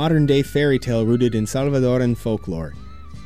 [0.00, 2.72] modern day fairy tale rooted in Salvadoran folklore.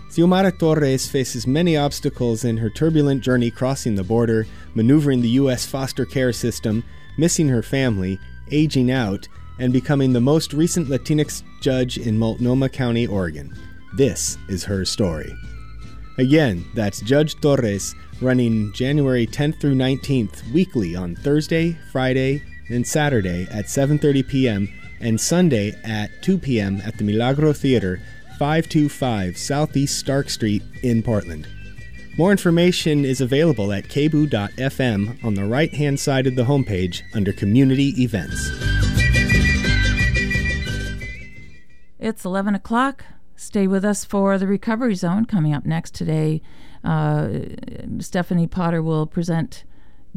[0.08, 5.66] Xiomara Torres faces many obstacles in her turbulent journey crossing the border, maneuvering the U.S.
[5.66, 6.82] foster care system,
[7.19, 8.19] missing her family,
[8.50, 13.54] aging out, and becoming the most recent Latinx judge in Multnomah County, Oregon.
[13.98, 15.30] This is her story.
[16.16, 23.46] Again, that's Judge Torres running January 10th through 19th weekly on Thursday, Friday, and Saturday
[23.50, 24.68] at 7:30 p.m.
[25.03, 26.80] and Sunday at 2 p.m.
[26.82, 28.00] at the Milagro Theater
[28.39, 31.46] 525 Southeast Stark Street in Portland.
[32.19, 37.33] More information is available at kboo.fm on the right hand side of the homepage under
[37.33, 38.50] Community Events.
[41.98, 43.05] It's 11 o'clock.
[43.37, 46.42] Stay with us for the Recovery Zone coming up next today.
[46.84, 47.28] Uh,
[48.00, 49.64] Stephanie Potter will present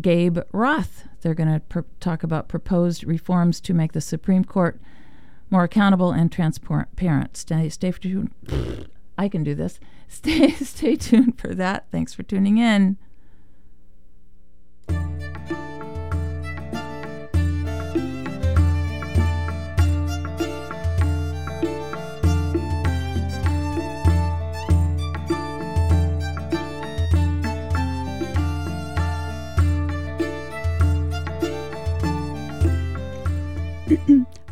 [0.02, 1.06] Gabe Roth.
[1.22, 4.80] They're going to pr- talk about proposed reforms to make the Supreme Court
[5.50, 7.38] more accountable and transparent.
[7.38, 8.32] Stay, stay tuned.
[9.18, 9.80] I can do this.
[10.08, 11.88] Stay, stay tuned for that.
[11.92, 12.98] Thanks for tuning in.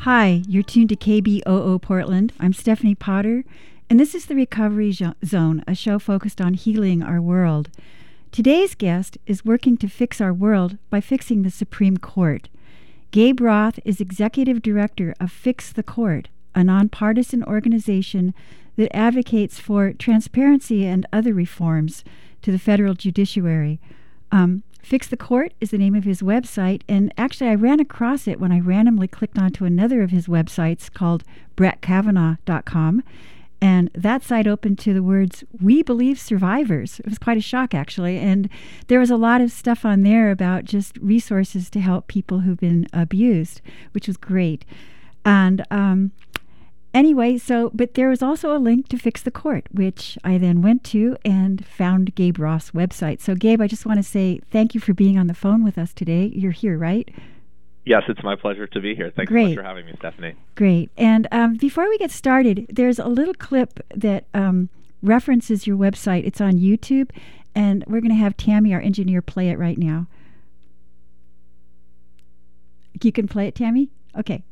[0.03, 2.33] Hi, you're tuned to KBOO Portland.
[2.37, 3.45] I'm Stephanie Potter,
[3.89, 7.69] and this is the Recovery Zone, a show focused on healing our world.
[8.29, 12.49] Today's guest is working to fix our world by fixing the Supreme Court.
[13.11, 18.33] Gabe Roth is executive director of Fix the Court, a nonpartisan organization
[18.75, 22.03] that advocates for transparency and other reforms
[22.41, 23.79] to the federal judiciary.
[24.33, 28.27] Um, Fix the Court is the name of his website, and actually, I ran across
[28.27, 31.23] it when I randomly clicked onto another of his websites called
[31.55, 33.01] brettkavanaugh.com.
[33.61, 36.99] And that site opened to the words, We Believe Survivors.
[36.99, 38.19] It was quite a shock, actually.
[38.19, 38.49] And
[38.87, 42.59] there was a lot of stuff on there about just resources to help people who've
[42.59, 43.61] been abused,
[43.93, 44.65] which was great.
[45.23, 46.11] And um,
[46.93, 50.61] Anyway, so, but there was also a link to Fix the Court, which I then
[50.61, 53.19] went to and found Gabe Roth's website.
[53.19, 55.79] So, Gabe, I just want to say thank you for being on the phone with
[55.79, 56.31] us today.
[56.35, 57.09] You're here, right?
[57.85, 59.11] Yes, it's my pleasure to be here.
[59.15, 59.43] Thanks Great.
[59.43, 60.35] so much for having me, Stephanie.
[60.55, 60.91] Great.
[60.95, 64.69] And um, before we get started, there's a little clip that um,
[65.01, 66.25] references your website.
[66.25, 67.09] It's on YouTube,
[67.55, 70.07] and we're going to have Tammy, our engineer, play it right now.
[73.01, 73.89] You can play it, Tammy?
[74.17, 74.43] Okay.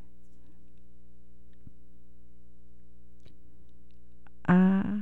[4.47, 5.01] Uh,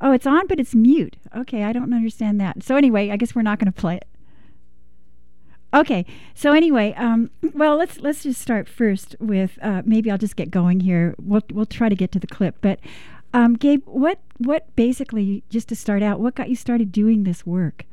[0.00, 1.16] oh, it's on, but it's mute.
[1.36, 2.62] Okay, I don't understand that.
[2.62, 4.06] So anyway, I guess we're not going to play it.
[5.74, 10.36] Okay, so anyway, um, well, let's let's just start first with uh, maybe I'll just
[10.36, 11.14] get going here.
[11.20, 12.78] We'll we'll try to get to the clip, but
[13.34, 17.44] um, Gabe, what what basically just to start out, what got you started doing this
[17.44, 17.84] work?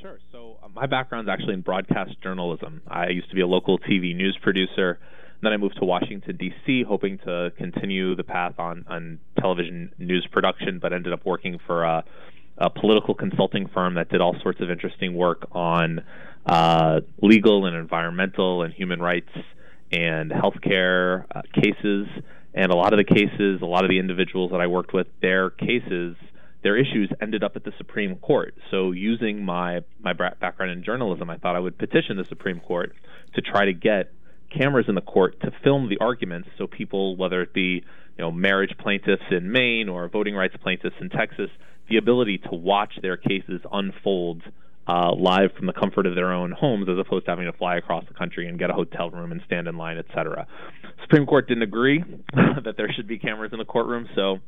[0.00, 0.18] Sure.
[0.32, 2.80] So uh, my background is actually in broadcast journalism.
[2.88, 4.98] I used to be a local TV news producer.
[5.42, 10.26] Then I moved to Washington, D.C., hoping to continue the path on, on television news
[10.30, 12.04] production, but ended up working for a,
[12.58, 16.04] a political consulting firm that did all sorts of interesting work on
[16.46, 19.30] uh, legal and environmental and human rights
[19.90, 22.06] and healthcare uh, cases.
[22.54, 25.08] And a lot of the cases, a lot of the individuals that I worked with,
[25.20, 26.16] their cases,
[26.62, 28.54] their issues ended up at the Supreme Court.
[28.70, 32.94] So, using my my background in journalism, I thought I would petition the Supreme Court
[33.34, 34.12] to try to get
[34.56, 37.84] cameras in the court to film the arguments so people, whether it be
[38.16, 41.50] you know marriage plaintiffs in Maine or voting rights plaintiffs in Texas,
[41.88, 44.42] the ability to watch their cases unfold
[44.86, 47.76] uh, live from the comfort of their own homes as opposed to having to fly
[47.76, 50.46] across the country and get a hotel room and stand in line, etc.
[51.02, 52.02] Supreme Court didn't agree
[52.34, 54.38] that there should be cameras in the courtroom, so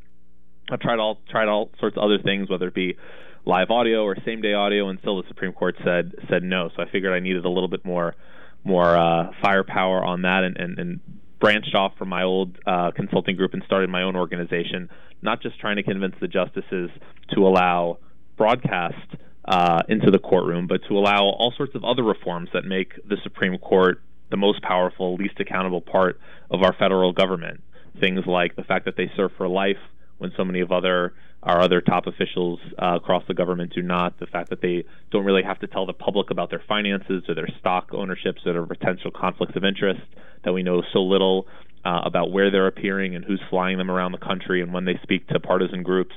[0.70, 2.96] I tried all tried all sorts of other things, whether it be
[3.44, 6.70] live audio or same day audio, and still the Supreme Court said said no.
[6.74, 8.14] So I figured I needed a little bit more
[8.64, 11.00] more uh, firepower on that and, and, and
[11.38, 14.88] branched off from my old uh, consulting group and started my own organization,
[15.22, 16.90] not just trying to convince the justices
[17.34, 17.98] to allow
[18.36, 22.94] broadcast uh, into the courtroom, but to allow all sorts of other reforms that make
[23.06, 24.00] the Supreme Court
[24.30, 26.18] the most powerful, least accountable part
[26.50, 27.62] of our federal government.
[28.00, 29.76] Things like the fact that they serve for life
[30.18, 34.18] when so many of other our other top officials uh, across the government do not.
[34.18, 37.34] The fact that they don't really have to tell the public about their finances or
[37.34, 40.00] their stock ownerships or their potential conflicts of interest,
[40.44, 41.46] that we know so little
[41.84, 44.98] uh, about where they're appearing and who's flying them around the country and when they
[45.02, 46.14] speak to partisan groups,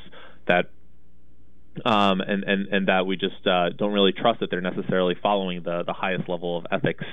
[0.48, 0.70] that
[1.86, 5.62] um, and, and, and that we just uh, don't really trust that they're necessarily following
[5.62, 7.04] the, the highest level of ethics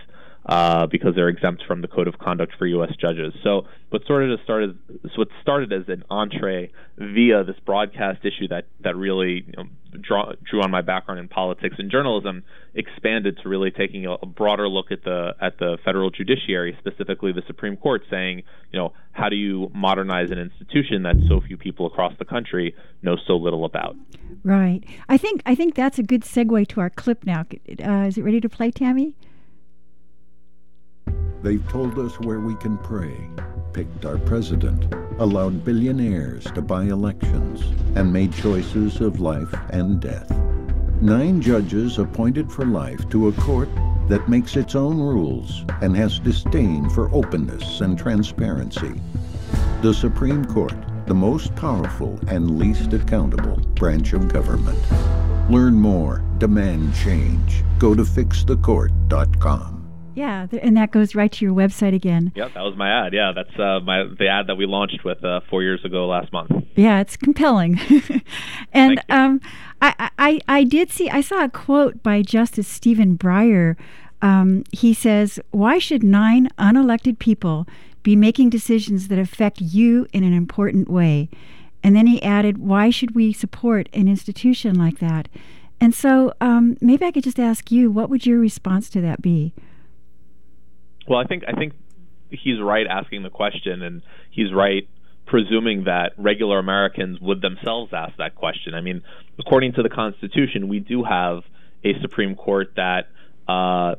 [0.47, 2.93] uh, because they're exempt from the code of conduct for U.S.
[3.01, 3.33] judges.
[3.43, 8.49] So what sort of started, so what started as an entree via this broadcast issue
[8.49, 9.65] that that really you know,
[10.01, 12.43] draw, drew on my background in politics and journalism
[12.75, 17.33] expanded to really taking a, a, broader look at the at the federal judiciary, specifically
[17.33, 21.57] the Supreme Court, saying, you know, how do you modernize an institution that so few
[21.57, 23.97] people across the country know so little about?
[24.43, 24.83] Right.
[25.09, 27.47] I think I think that's a good segue to our clip now.
[27.83, 29.15] Uh, is it ready to play, Tammy?
[31.45, 33.29] They've told us where we can pray,
[33.75, 37.61] picked our president, allowed billionaires to buy elections,
[37.95, 40.35] and made choices of life and death.
[41.03, 43.69] Nine judges appointed for life to a court
[44.09, 48.95] that makes its own rules and has disdain for openness and transparency.
[49.83, 50.75] The Supreme Court,
[51.07, 54.79] the most powerful and least accountable branch of government.
[55.51, 57.63] Learn more, demand change.
[57.79, 59.74] Go to fixthecourt.com.
[60.15, 62.33] Yeah, and that goes right to your website again.
[62.35, 63.13] Yep, that was my ad.
[63.13, 66.33] Yeah, that's uh, my the ad that we launched with uh, four years ago last
[66.33, 66.51] month.
[66.77, 67.81] Yeah, it's compelling.
[68.73, 69.41] and um,
[69.81, 73.77] I, I I did see I saw a quote by Justice Stephen Breyer.
[74.23, 77.67] Um, he says, "Why should nine unelected people
[78.03, 81.29] be making decisions that affect you in an important way?"
[81.83, 85.29] And then he added, "Why should we support an institution like that?"
[85.81, 89.21] And so um, maybe I could just ask you, what would your response to that
[89.21, 89.53] be?
[91.09, 91.75] Well, I think I think
[92.31, 94.89] he's right asking the question, and he's right
[95.27, 98.75] presuming that regular Americans would themselves ask that question.
[98.75, 99.03] I mean,
[99.39, 101.43] according to the Constitution, we do have
[101.83, 103.09] a Supreme Court that
[103.49, 103.95] uh,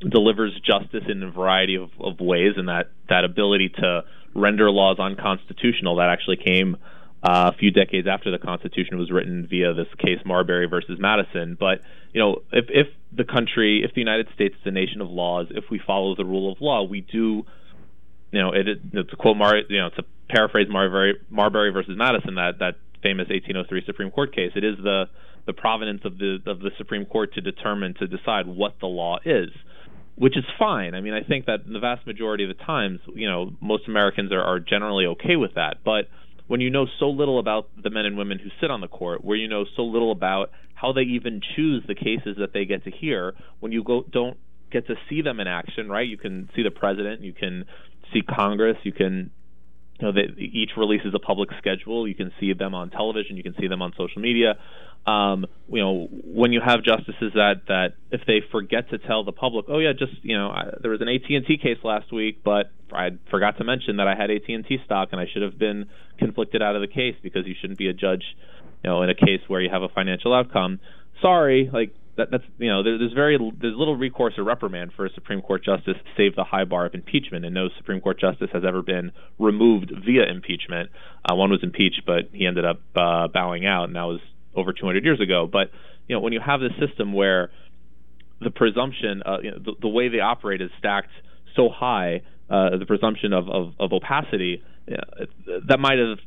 [0.00, 4.02] delivers justice in a variety of, of ways, and that that ability to
[4.34, 6.76] render laws unconstitutional that actually came
[7.22, 11.56] uh, a few decades after the Constitution was written via this case Marbury versus Madison.
[11.58, 11.80] But
[12.12, 15.46] you know, if if the country, if the United States is a nation of laws,
[15.50, 17.44] if we follow the rule of law, we do.
[18.32, 22.36] You know, it, it's a quote Mar, you know, to paraphrase Marbury, Marbury versus Madison,
[22.36, 24.52] that that famous 1803 Supreme Court case.
[24.56, 25.04] It is the
[25.46, 29.18] the provenance of the of the Supreme Court to determine to decide what the law
[29.24, 29.50] is
[30.14, 30.94] which is fine.
[30.94, 33.88] I mean, I think that in the vast majority of the times, you know, most
[33.88, 35.78] Americans are, are generally okay with that.
[35.84, 36.08] But
[36.46, 39.24] when you know so little about the men and women who sit on the court,
[39.24, 42.84] where you know so little about how they even choose the cases that they get
[42.84, 44.36] to hear, when you go don't
[44.70, 46.08] get to see them in action, right?
[46.08, 47.64] You can see the president, you can
[48.12, 49.30] see Congress, you can
[50.02, 52.08] you know, they, each releases a public schedule.
[52.08, 53.36] You can see them on television.
[53.36, 54.54] You can see them on social media.
[55.06, 59.32] Um, you know, when you have justices that that if they forget to tell the
[59.32, 62.12] public, oh yeah, just you know, I, there was an AT and T case last
[62.12, 65.26] week, but I forgot to mention that I had AT and T stock and I
[65.32, 65.86] should have been
[66.18, 68.22] conflicted out of the case because you shouldn't be a judge,
[68.84, 70.78] you know, in a case where you have a financial outcome.
[71.20, 75.06] Sorry, like that, that's you know there, there's very there's little recourse or reprimand for
[75.06, 78.50] a Supreme Court justice save the high bar of impeachment, and no Supreme Court justice
[78.52, 80.90] has ever been removed via impeachment.
[81.28, 84.20] Uh, one was impeached, but he ended up uh, bowing out, and that was
[84.54, 85.48] over 200 years ago.
[85.50, 85.70] But
[86.08, 87.50] you know when you have this system where
[88.40, 91.10] the presumption, uh, you know, the, the way they operate is stacked
[91.56, 94.62] so high, uh, the presumption of, of, of opacity,
[95.68, 96.18] that might have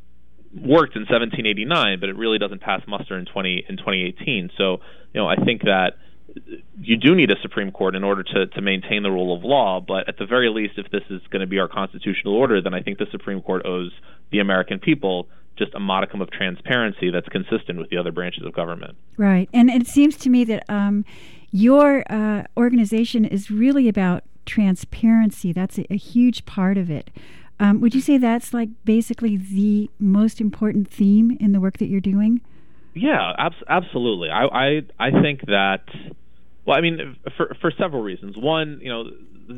[0.54, 4.50] worked in 1789, but it really doesn't pass muster in 20 in 2018.
[4.56, 4.78] So,
[5.12, 5.94] you know, I think that
[6.80, 9.80] you do need a Supreme Court in order to, to maintain the rule of law.
[9.80, 12.74] But at the very least, if this is going to be our constitutional order, then
[12.74, 13.92] I think the Supreme Court owes
[14.30, 18.52] the American people just a modicum of transparency that's consistent with the other branches of
[18.52, 18.96] government.
[19.16, 21.04] Right, and it seems to me that um,
[21.50, 25.52] your uh, organization is really about transparency.
[25.52, 27.10] That's a, a huge part of it.
[27.58, 31.86] Um, would you say that's like basically the most important theme in the work that
[31.86, 32.40] you're doing?
[32.94, 34.30] Yeah, abs- absolutely.
[34.30, 35.84] I, I I think that.
[36.66, 38.36] Well, I mean, for for several reasons.
[38.36, 39.04] One, you know,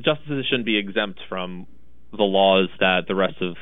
[0.02, 1.67] justices shouldn't be exempt from
[2.12, 3.57] the laws that the rest of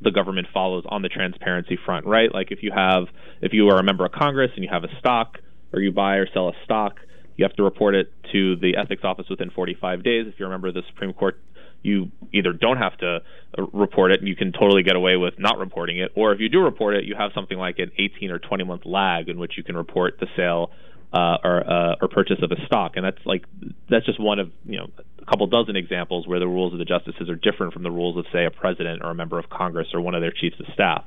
[0.00, 2.32] the government follows on the transparency front, right?
[2.32, 3.04] Like if you have
[3.40, 5.38] if you are a member of Congress and you have a stock
[5.72, 6.96] or you buy or sell a stock,
[7.36, 10.26] you have to report it to the ethics office within 45 days.
[10.26, 11.38] If you're a member of the Supreme Court
[11.82, 13.18] you either don't have to
[13.56, 16.40] uh, report it and you can totally get away with not reporting it, or if
[16.40, 19.38] you do report it, you have something like an 18 or 20 month lag in
[19.38, 20.70] which you can report the sale
[21.12, 23.44] uh, or uh, or purchase of a stock, and that's like
[23.88, 24.88] that's just one of you know
[25.28, 28.24] couple dozen examples where the rules of the justices are different from the rules of
[28.32, 31.04] say a president or a member of Congress or one of their chiefs of staff.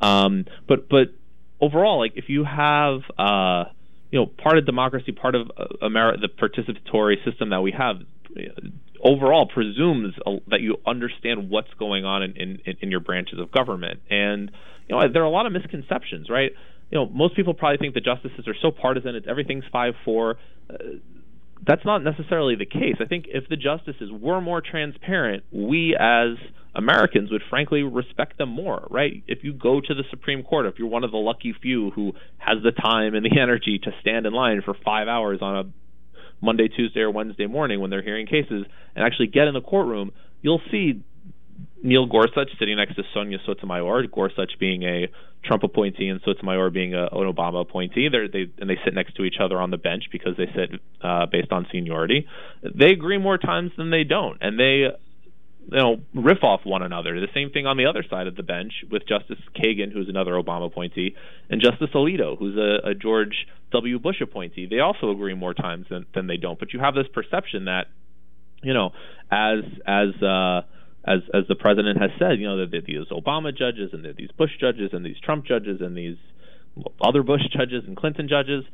[0.00, 1.08] Um, but but
[1.60, 3.64] overall, like if you have uh,
[4.10, 7.96] you know part of democracy, part of uh, the participatory system that we have
[9.02, 10.14] overall presumes
[10.48, 14.00] that you understand what's going on in, in, in your branches of government.
[14.10, 14.50] And
[14.88, 16.52] you know, there are a lot of misconceptions, right?
[16.90, 20.36] You know, most people probably think the justices are so partisan; it's everything's five four.
[20.70, 20.74] Uh,
[21.66, 22.96] that's not necessarily the case.
[23.00, 26.36] I think if the justices were more transparent, we as
[26.74, 29.24] Americans would frankly respect them more, right?
[29.26, 32.12] If you go to the Supreme Court, if you're one of the lucky few who
[32.38, 35.64] has the time and the energy to stand in line for five hours on a
[36.44, 40.12] Monday, Tuesday, or Wednesday morning when they're hearing cases and actually get in the courtroom,
[40.42, 41.02] you'll see
[41.82, 45.08] Neil Gorsuch sitting next to Sonia Sotomayor, Gorsuch being a
[45.44, 48.08] Trump appointee and Sotomayor being a, an Obama appointee.
[48.10, 50.80] They're, they and they sit next to each other on the bench because they sit
[51.02, 52.26] uh, based on seniority.
[52.62, 54.88] They agree more times than they don't, and they
[55.70, 57.20] you know riff off one another.
[57.20, 60.32] The same thing on the other side of the bench with Justice Kagan, who's another
[60.32, 61.14] Obama appointee,
[61.48, 63.98] and Justice Alito, who's a, a George W.
[63.98, 64.66] Bush appointee.
[64.66, 66.58] They also agree more times than, than they don't.
[66.58, 67.86] But you have this perception that
[68.62, 68.90] you know
[69.30, 70.62] as as uh,
[71.06, 74.14] as as the president has said, you know, that these Obama judges and there are
[74.14, 76.16] these Bush judges and these Trump judges and these
[77.00, 78.64] other Bush judges and Clinton judges.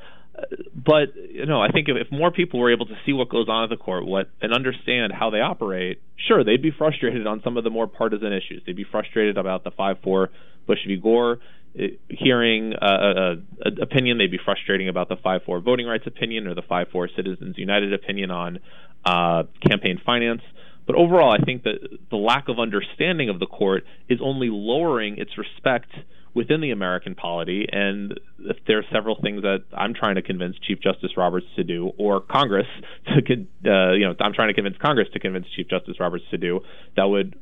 [0.74, 3.48] But you know, I think if, if more people were able to see what goes
[3.48, 7.42] on at the court, what and understand how they operate, sure, they'd be frustrated on
[7.44, 8.62] some of the more partisan issues.
[8.64, 10.30] They'd be frustrated about the five-four
[10.66, 10.96] Bush v.
[10.96, 11.38] Gore
[11.78, 13.34] uh, hearing uh, uh,
[13.64, 14.16] uh, opinion.
[14.16, 18.30] They'd be frustrating about the five-four voting rights opinion or the five-four Citizens United opinion
[18.30, 18.58] on
[19.04, 20.40] uh, campaign finance.
[20.86, 21.78] But overall, I think that
[22.10, 25.90] the lack of understanding of the court is only lowering its respect
[26.34, 27.66] within the American polity.
[27.70, 31.64] And if there are several things that I'm trying to convince Chief Justice Roberts to
[31.64, 32.66] do, or Congress
[33.06, 33.32] to,
[33.70, 36.60] uh, you know, I'm trying to convince Congress to convince Chief Justice Roberts to do
[36.96, 37.36] that would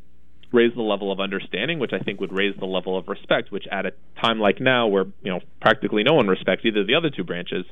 [0.53, 3.67] raise the level of understanding, which I think would raise the level of respect, which
[3.71, 6.95] at a time like now, where you know practically no one respects either of the
[6.95, 7.65] other two branches,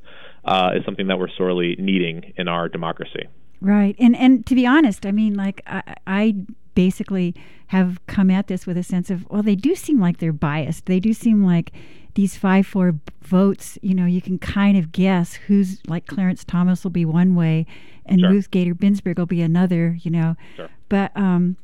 [0.45, 3.27] uh, is something that we're sorely needing in our democracy.
[3.61, 3.97] Right.
[3.99, 6.35] And and to be honest, I mean like I, I
[6.75, 7.35] basically
[7.69, 10.87] have come at this with a sense of well they do seem like they're biased.
[10.87, 11.73] They do seem like
[12.15, 16.91] these 5-4 votes, you know, you can kind of guess who's like Clarence Thomas will
[16.91, 17.65] be one way
[18.07, 18.31] and sure.
[18.31, 20.37] Ruth Bader Ginsburg will be another, you know.
[20.57, 20.69] Sure.
[20.89, 21.57] But um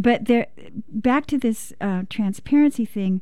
[0.00, 0.46] but there
[0.88, 3.20] back to this uh, transparency thing,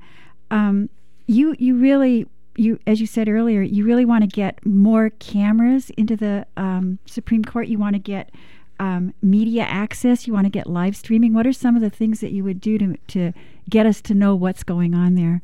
[0.51, 0.89] um,
[1.27, 2.27] you you really
[2.59, 6.99] you, as you said earlier, you really want to get more cameras into the um,
[7.07, 7.69] Supreme Court.
[7.69, 8.31] You want to get
[8.81, 10.27] um, media access.
[10.27, 11.35] You want to get live streaming.
[11.35, 13.33] What are some of the things that you would do to to
[13.69, 15.43] get us to know what's going on there?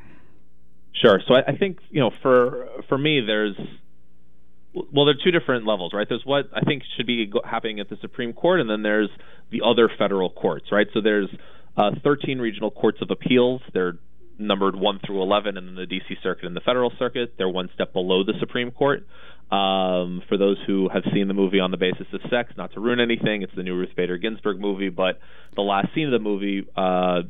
[0.93, 1.21] Sure.
[1.27, 3.57] So I, I think you know, for for me, there's
[4.75, 6.09] well, there are two different levels, right?
[6.09, 9.11] There's what I think should be happening at the Supreme Court, and then there's
[9.51, 10.89] the other federal courts, right?
[10.93, 11.29] So there's
[11.77, 13.63] uh, 13 regional courts of appeals.
[13.73, 13.99] They're
[14.39, 16.17] numbered 1 through 11 in the D.C.
[16.23, 17.35] Circuit and the Federal Circuit.
[17.39, 19.07] They're one step below the Supreme Court.
[19.51, 22.81] Um, for those who have seen the movie on the basis of sex, not to
[22.81, 25.21] ruin anything, it's the new Ruth Bader Ginsburg movie, but
[25.55, 27.23] the last scene of the movie, uh,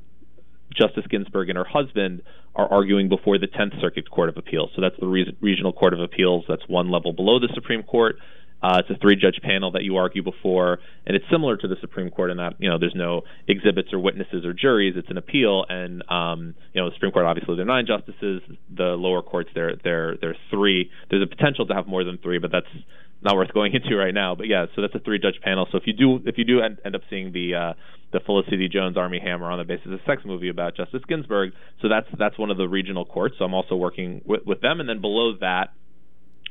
[0.75, 2.23] Justice Ginsburg and her husband
[2.54, 4.70] are arguing before the 10th Circuit Court of Appeals.
[4.75, 8.16] So that's the re- Regional Court of Appeals, that's one level below the Supreme Court.
[8.64, 12.09] Uh, it's a three-judge panel that you argue before, and it's similar to the Supreme
[12.09, 14.94] Court in that you know there's no exhibits or witnesses or juries.
[14.97, 18.40] It's an appeal, and um, you know the Supreme Court obviously there are nine justices.
[18.75, 20.90] The lower courts there there there's three.
[21.11, 22.73] There's a potential to have more than three, but that's
[23.21, 24.35] not worth going into right now.
[24.35, 25.68] But yeah, so that's a three-judge panel.
[25.71, 27.73] So if you do if you do end, end up seeing the uh,
[28.14, 31.52] the Felicity Jones Armie Hammer on the basis of sex movie about Justice Ginsburg,
[31.83, 33.35] so that's that's one of the regional courts.
[33.38, 35.75] So I'm also working with, with them, and then below that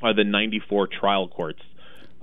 [0.00, 1.60] are the 94 trial courts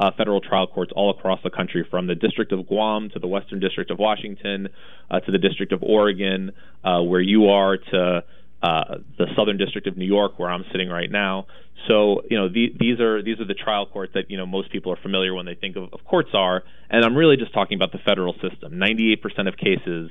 [0.01, 3.27] uh, federal trial courts all across the country, from the District of Guam to the
[3.27, 4.69] Western District of Washington
[5.11, 6.51] uh, to the District of Oregon,
[6.83, 8.23] uh, where you are, to
[8.63, 8.83] uh,
[9.19, 11.45] the Southern District of New York, where I'm sitting right now.
[11.87, 14.71] So, you know, the, these are these are the trial courts that you know most
[14.71, 17.75] people are familiar when they think of, of courts are, and I'm really just talking
[17.75, 18.73] about the federal system.
[18.73, 20.09] 98% of cases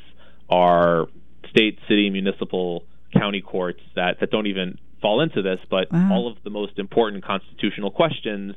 [0.49, 1.07] are
[1.51, 6.13] state, city, municipal, county courts that that don't even fall into this, but wow.
[6.13, 8.55] all of the most important constitutional questions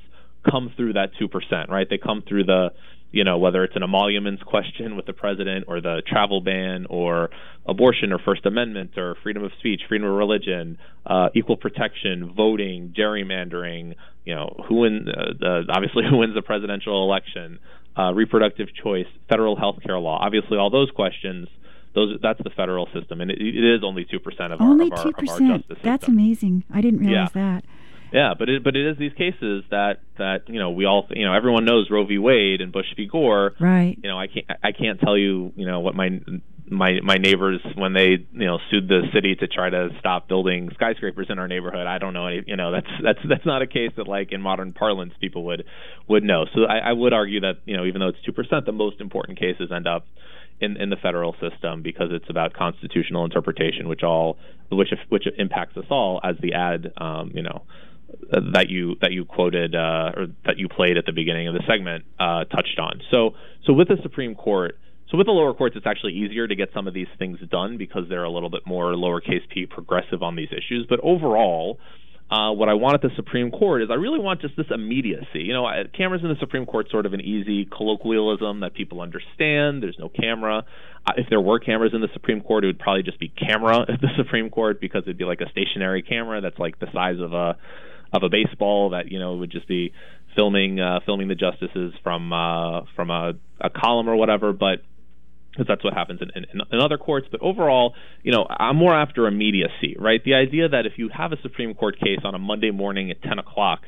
[0.49, 1.87] come through that 2%, right?
[1.89, 2.69] They come through the,
[3.11, 7.29] you know, whether it's an emoluments question with the president or the travel ban or
[7.65, 12.93] abortion or First Amendment or freedom of speech, freedom of religion, uh, equal protection, voting,
[12.97, 13.95] gerrymandering,
[14.25, 17.59] you know, who win, uh, the, obviously who wins the presidential election,
[17.97, 20.17] uh, reproductive choice, federal health care law.
[20.19, 21.47] Obviously, all those questions
[21.93, 24.99] those that's the federal system, and it, it is only two percent of, only our,
[24.99, 25.77] of, our, of our justice system.
[25.83, 26.63] That's amazing.
[26.73, 27.41] I didn't realize yeah.
[27.41, 27.65] that.
[28.13, 31.25] Yeah, but it but it is these cases that that you know we all you
[31.25, 32.19] know everyone knows Roe v.
[32.19, 33.07] Wade and Bush v.
[33.07, 33.55] Gore.
[33.59, 33.97] Right.
[34.01, 36.21] You know I can't I can't tell you you know what my
[36.69, 40.69] my my neighbors when they you know sued the city to try to stop building
[40.75, 41.87] skyscrapers in our neighborhood.
[41.87, 44.41] I don't know any you know that's that's that's not a case that like in
[44.41, 45.65] modern parlance people would
[46.07, 46.45] would know.
[46.53, 49.01] So I, I would argue that you know even though it's two percent, the most
[49.01, 50.05] important cases end up
[50.61, 54.37] in, in the federal system because it's about constitutional interpretation, which all
[54.71, 57.63] which which impacts us all as the ad um, you know
[58.31, 61.63] that you that you quoted uh, or that you played at the beginning of the
[61.67, 63.01] segment uh, touched on.
[63.11, 63.31] So
[63.65, 64.77] so with the Supreme Court,
[65.09, 67.77] so with the lower courts, it's actually easier to get some of these things done
[67.77, 70.85] because they're a little bit more lowercase p progressive on these issues.
[70.89, 71.79] But overall,
[72.31, 75.41] uh, what I want at the Supreme Court is I really want just this immediacy.
[75.41, 79.83] You know, cameras in the Supreme Court sort of an easy colloquialism that people understand.
[79.83, 80.65] There's no camera.
[81.05, 83.81] Uh, if there were cameras in the Supreme Court, it would probably just be camera
[83.81, 87.19] at the Supreme Court because it'd be like a stationary camera that's like the size
[87.19, 87.57] of a
[88.13, 89.91] of a baseball that you know would just be
[90.35, 94.53] filming uh, filming the justices from uh, from a, a column or whatever.
[94.53, 94.79] But
[95.51, 97.27] because that's what happens in, in, in, other courts.
[97.29, 97.93] But overall,
[98.23, 100.23] you know, I'm more after immediacy, right?
[100.23, 103.21] The idea that if you have a Supreme Court case on a Monday morning at
[103.21, 103.81] 10 o'clock,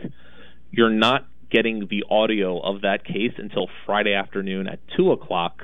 [0.70, 5.62] you're not getting the audio of that case until Friday afternoon at 2 o'clock.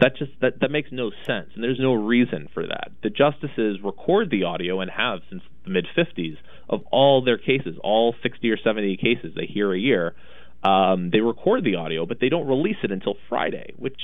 [0.00, 2.90] That just that, that makes no sense, and there's no reason for that.
[3.02, 6.38] The justices record the audio and have since the mid 50s
[6.68, 10.14] of all their cases, all 60 or 70 cases they hear a year.
[10.62, 13.98] Um, they record the audio, but they don't release it until Friday, which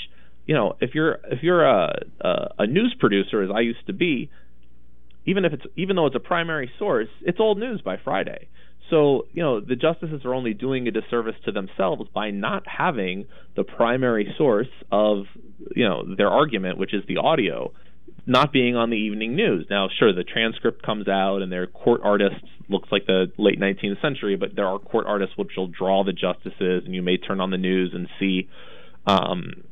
[0.46, 3.92] you know, if you're if you're a, a, a news producer, as I used to
[3.92, 4.30] be,
[5.26, 8.48] even if it's even though it's a primary source, it's old news by Friday.
[8.90, 13.26] So, you know, the justices are only doing a disservice to themselves by not having
[13.54, 15.24] the primary source of,
[15.76, 17.72] you know, their argument, which is the audio,
[18.26, 19.66] not being on the evening news.
[19.70, 24.00] Now, sure, the transcript comes out and their court artists looks like the late 19th
[24.02, 27.40] century, but there are court artists which will draw the justices, and you may turn
[27.40, 28.48] on the news and see
[29.06, 29.64] um,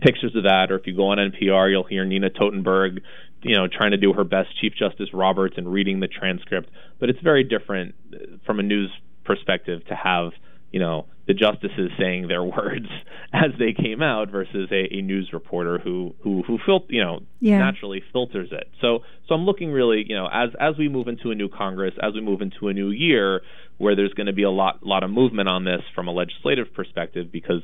[0.00, 3.00] pictures of that, or if you go on NPR, you'll hear Nina Totenberg,
[3.42, 6.70] you know, trying to do her best, Chief Justice Roberts, and reading the transcript.
[6.98, 8.90] But it's very different uh, from a news
[9.24, 10.32] perspective to have,
[10.72, 12.86] you know, the justices saying their words
[13.32, 17.20] as they came out versus a, a news reporter who who who fil- you know
[17.40, 17.58] yeah.
[17.58, 18.68] naturally filters it.
[18.80, 21.94] So so I'm looking really, you know, as as we move into a new Congress,
[22.02, 23.42] as we move into a new year,
[23.78, 26.74] where there's going to be a lot lot of movement on this from a legislative
[26.74, 27.62] perspective because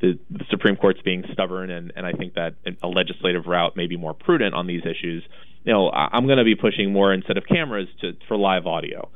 [0.00, 3.86] the, the Supreme Court's being stubborn, and, and I think that a legislative route may
[3.86, 5.24] be more prudent on these issues.
[5.66, 8.66] You know, I, am going to be pushing more instead of cameras to for live
[8.66, 9.10] audio.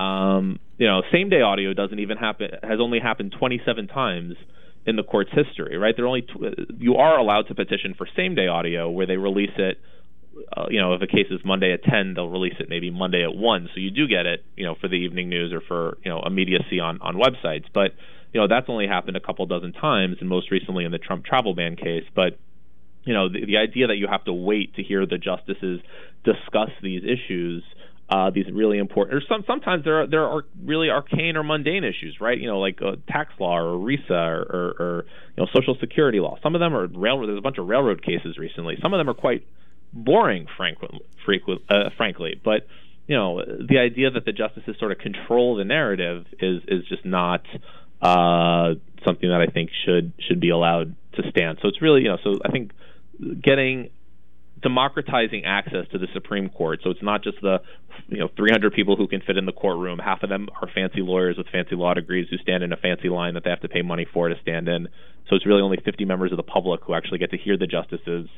[0.00, 4.34] Um, you know, same day audio doesn't even happen has only happened 27 times
[4.86, 5.76] in the court's history.
[5.76, 5.94] Right?
[5.96, 9.50] There only tw- you are allowed to petition for same day audio where they release
[9.58, 9.78] it.
[10.56, 13.22] Uh, you know, if a case is Monday at 10, they'll release it maybe Monday
[13.22, 13.70] at 1.
[13.74, 16.22] So you do get it, you know, for the evening news or for, you know,
[16.26, 17.64] immediacy on, on websites.
[17.72, 17.92] But
[18.36, 21.24] you know that's only happened a couple dozen times, and most recently in the Trump
[21.24, 22.04] travel ban case.
[22.14, 22.38] But
[23.06, 25.80] you know the, the idea that you have to wait to hear the justices
[26.24, 27.62] discuss these issues
[28.08, 31.82] uh, these really important, or some sometimes there are there are really arcane or mundane
[31.82, 32.38] issues, right?
[32.38, 36.20] You know, like uh, tax law or ERISA or, or, or, you know Social Security
[36.20, 36.36] law.
[36.40, 37.26] Some of them are railroad.
[37.26, 38.78] There's a bunch of railroad cases recently.
[38.80, 39.44] Some of them are quite
[39.92, 42.40] boring, frankly, frequent, uh, frankly.
[42.44, 42.68] But
[43.08, 47.04] you know, the idea that the justices sort of control the narrative is is just
[47.04, 47.42] not
[48.00, 51.58] uh, something that I think should should be allowed to stand.
[51.60, 52.70] So it's really you know so I think
[53.42, 53.90] getting
[54.62, 56.80] democratizing access to the Supreme Court.
[56.82, 57.60] So it's not just the
[58.08, 59.98] you know 300 people who can fit in the courtroom.
[59.98, 63.08] Half of them are fancy lawyers with fancy law degrees who stand in a fancy
[63.08, 64.88] line that they have to pay money for to stand in.
[65.28, 67.66] So it's really only 50 members of the public who actually get to hear the
[67.66, 68.28] justices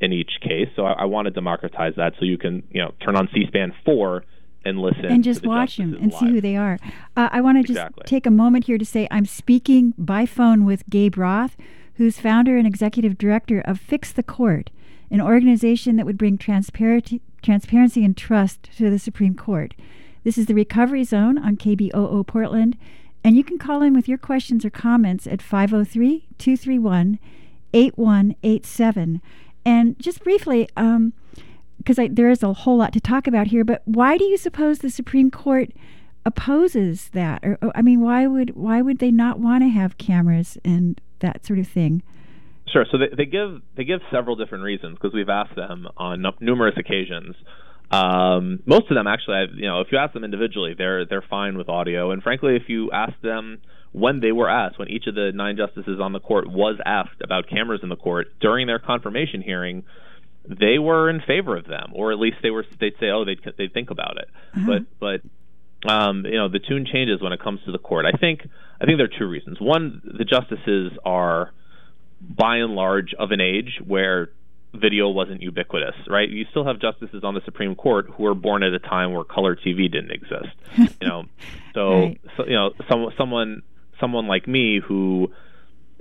[0.00, 0.68] in each case.
[0.76, 3.74] So I, I want to democratize that so you can you know turn on C-SPAN
[3.84, 4.24] four
[4.64, 6.20] and listen and just watch them and live.
[6.20, 6.78] see who they are.
[7.16, 10.64] Uh, I want to just take a moment here to say I'm speaking by phone
[10.64, 11.56] with Gabe Roth,
[11.98, 14.70] who's founder and executive director of Fix the Court,
[15.10, 19.74] an organization that would bring transparency, transparency and trust to the Supreme Court.
[20.22, 22.78] This is the Recovery Zone on KBOO Portland,
[23.24, 27.18] and you can call in with your questions or comments at 503 231
[27.72, 29.20] 8187.
[29.64, 31.12] And just briefly, um,
[31.78, 34.78] because there is a whole lot to talk about here, but why do you suppose
[34.78, 35.72] the Supreme Court
[36.24, 37.44] opposes that?
[37.44, 41.44] Or, I mean, why would why would they not want to have cameras and that
[41.44, 42.02] sort of thing?
[42.72, 42.84] Sure.
[42.90, 46.74] So they, they give they give several different reasons because we've asked them on numerous
[46.76, 47.34] occasions.
[47.90, 51.24] Um, most of them actually, I've, you know, if you ask them individually, they're they're
[51.28, 52.10] fine with audio.
[52.10, 53.58] And frankly, if you ask them
[53.92, 57.22] when they were asked, when each of the nine justices on the court was asked
[57.22, 59.84] about cameras in the court during their confirmation hearing,
[60.46, 62.66] they were in favor of them, or at least they were.
[62.78, 64.66] They'd say, "Oh, they'd they'd think about it." Uh-huh.
[64.66, 65.20] But but
[65.88, 68.04] um, you know, the tune changes when it comes to the court.
[68.06, 68.46] I think
[68.80, 69.60] I think there are two reasons.
[69.60, 71.52] One, the justices are
[72.20, 74.30] by and large of an age where
[74.74, 76.28] video wasn't ubiquitous, right?
[76.28, 79.24] You still have justices on the Supreme Court who were born at a time where
[79.24, 80.54] color TV didn't exist.
[80.76, 81.24] you know,
[81.74, 82.20] so, right.
[82.36, 83.62] so you know, some, someone
[84.00, 85.32] someone like me who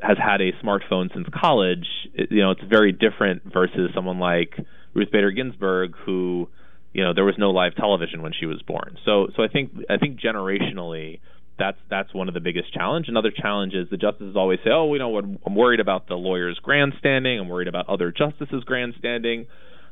[0.02, 4.56] has had a smartphone since college, it, you know, it's very different versus someone like
[4.93, 6.50] Ruth Bader Ginsburg, who,
[6.97, 8.97] you know there was no live television when she was born.
[9.05, 11.19] So so I think I think generationally
[11.57, 13.05] that's that's one of the biggest challenge.
[13.07, 16.60] Another challenge is the justices always say, "Oh, you know, I'm worried about the lawyers
[16.62, 17.39] grandstanding.
[17.39, 19.45] I'm worried about other justices grandstanding."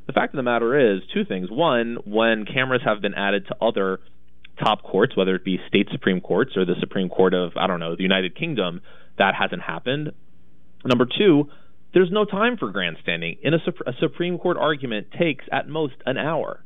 [0.08, 1.50] The fact of the matter is two things.
[1.50, 4.00] One, when cameras have been added to other
[4.64, 7.80] top courts, whether it be state supreme courts or the Supreme Court of I don't
[7.80, 8.82] know the United Kingdom,
[9.20, 10.12] that hasn't happened.
[10.84, 11.50] Number two,
[11.94, 13.38] there's no time for grandstanding.
[13.44, 16.65] In a, a Supreme Court argument takes at most an hour,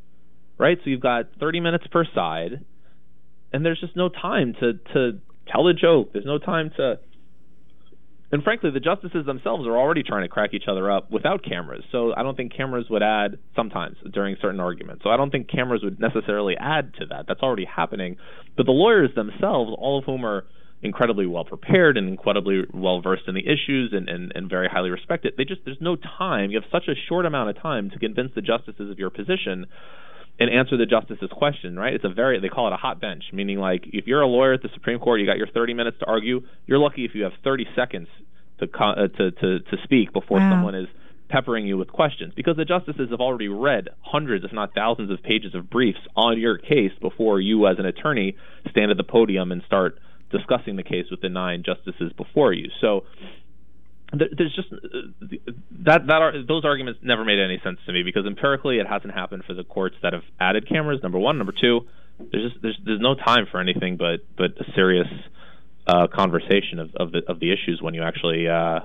[0.60, 0.78] right?
[0.84, 2.63] So you've got 30 minutes per side
[3.52, 5.19] and there's just no time to to
[5.52, 6.13] tell a joke.
[6.13, 7.00] There's no time to
[8.32, 11.84] and frankly, the justices themselves are already trying to crack each other up without cameras.
[11.91, 15.04] So I don't think cameras would add sometimes during certain arguments.
[15.04, 17.26] So I don't think cameras would necessarily add to that.
[17.28, 18.17] That's already happening.
[18.56, 20.45] But the lawyers themselves, all of whom are
[20.84, 24.91] incredibly well prepared and incredibly well versed in the issues and, and, and very highly
[24.91, 26.52] respected, they just there's no time.
[26.52, 29.65] You have such a short amount of time to convince the justices of your position
[30.39, 31.93] and answer the justice's question, right?
[31.93, 34.54] It's a very they call it a hot bench, meaning like if you're a lawyer
[34.54, 36.41] at the Supreme Court, you got your 30 minutes to argue.
[36.65, 38.08] You're lucky if you have 30 seconds
[38.60, 40.52] to uh, to, to to speak before wow.
[40.52, 40.88] someone is
[41.30, 45.21] peppering you with questions because the justices have already read hundreds, if not thousands, of
[45.21, 48.36] pages of briefs on your case before you, as an attorney,
[48.71, 49.99] stand at the podium and start
[50.32, 52.69] discussing the case with the nine justices before you.
[52.82, 53.04] So
[54.12, 54.69] there's just
[55.86, 59.13] that that are, those arguments never made any sense to me because empirically it hasn't
[59.13, 61.00] happened for the courts that have added cameras.
[61.04, 61.82] Number one, number two,
[62.32, 65.08] there's just there's there's no time for anything but but a serious
[65.88, 68.80] uh, conversation of of the of the issues when you actually uh,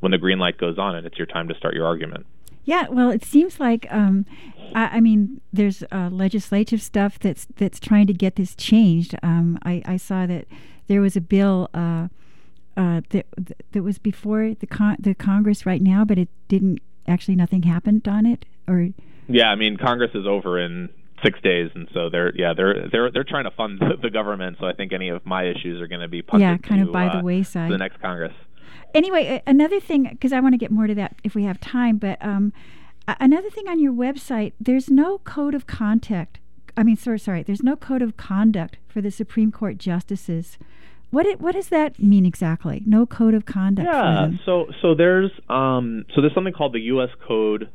[0.00, 2.26] when the green light goes on and it's your time to start your argument.
[2.64, 4.26] Yeah, well, it seems like um,
[4.74, 9.14] I, I, mean, there's uh, legislative stuff that's that's trying to get this changed.
[9.22, 10.46] Um, I, I saw that
[10.86, 11.68] there was a bill
[12.80, 13.26] uh, that
[13.72, 18.08] that was before the con- the Congress right now, but it didn't actually nothing happened
[18.08, 18.88] on it or.
[19.28, 20.88] Yeah, I mean Congress is over in
[21.22, 24.56] six days, and so they're yeah they're they're they're trying to fund the, the government.
[24.58, 26.86] So I think any of my issues are going to be punted yeah kind to,
[26.86, 27.70] of by uh, the wayside.
[27.70, 28.32] the next Congress.
[28.94, 31.98] Anyway, another thing because I want to get more to that if we have time,
[31.98, 32.52] but um,
[33.06, 36.40] another thing on your website, there's no code of conduct.
[36.76, 40.58] I mean, sorry, sorry, there's no code of conduct for the Supreme Court justices.
[41.10, 42.82] What it, what does that mean exactly?
[42.86, 43.88] No code of conduct.
[43.90, 44.30] Yeah.
[44.46, 47.10] So so there's um so there's something called the U.S.
[47.26, 47.68] Code,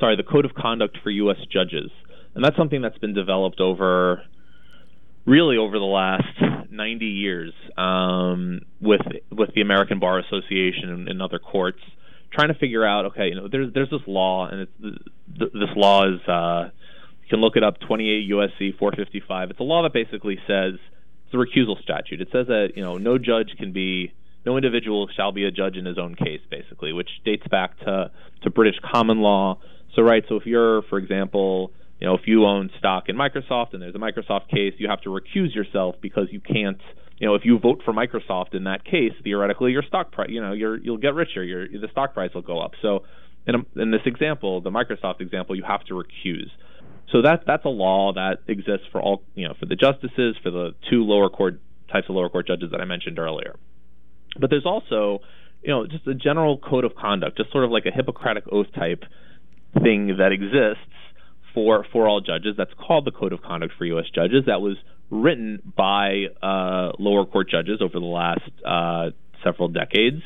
[0.00, 1.36] sorry, the Code of Conduct for U.S.
[1.52, 1.90] Judges,
[2.34, 4.22] and that's something that's been developed over
[5.24, 6.24] really over the last
[6.70, 11.78] 90 years um, with with the American Bar Association and, and, other courts,
[12.32, 14.98] trying to figure out okay, you know, there's there's this law, and it's
[15.28, 16.70] this law is uh,
[17.22, 19.50] you can look it up, 28 USC 455.
[19.50, 20.74] It's a law that basically says
[21.34, 22.20] a recusal statute.
[22.20, 24.12] It says that you know no judge can be
[24.44, 28.10] no individual shall be a judge in his own case, basically, which dates back to
[28.42, 29.58] to British common law.
[29.94, 33.74] So right, so if you're, for example, you know, if you own stock in Microsoft
[33.74, 36.80] and there's a Microsoft case, you have to recuse yourself because you can't,
[37.18, 40.40] you know, if you vote for Microsoft in that case, theoretically your stock price, you
[40.40, 42.72] know, you're you'll get richer, your the stock price will go up.
[42.80, 43.04] So
[43.46, 46.50] in, a, in this example, the Microsoft example, you have to recuse.
[47.12, 50.50] So that that's a law that exists for all you know for the justices, for
[50.50, 53.56] the two lower court types of lower court judges that I mentioned earlier.
[54.38, 55.20] But there's also
[55.62, 58.68] you know just a general code of conduct, just sort of like a Hippocratic oath
[58.74, 59.04] type
[59.82, 60.84] thing that exists
[61.54, 62.54] for for all judges.
[62.56, 64.06] That's called the Code of Conduct for U.S.
[64.14, 64.44] Judges.
[64.46, 64.76] That was
[65.10, 69.10] written by uh, lower court judges over the last uh,
[69.44, 70.22] several decades.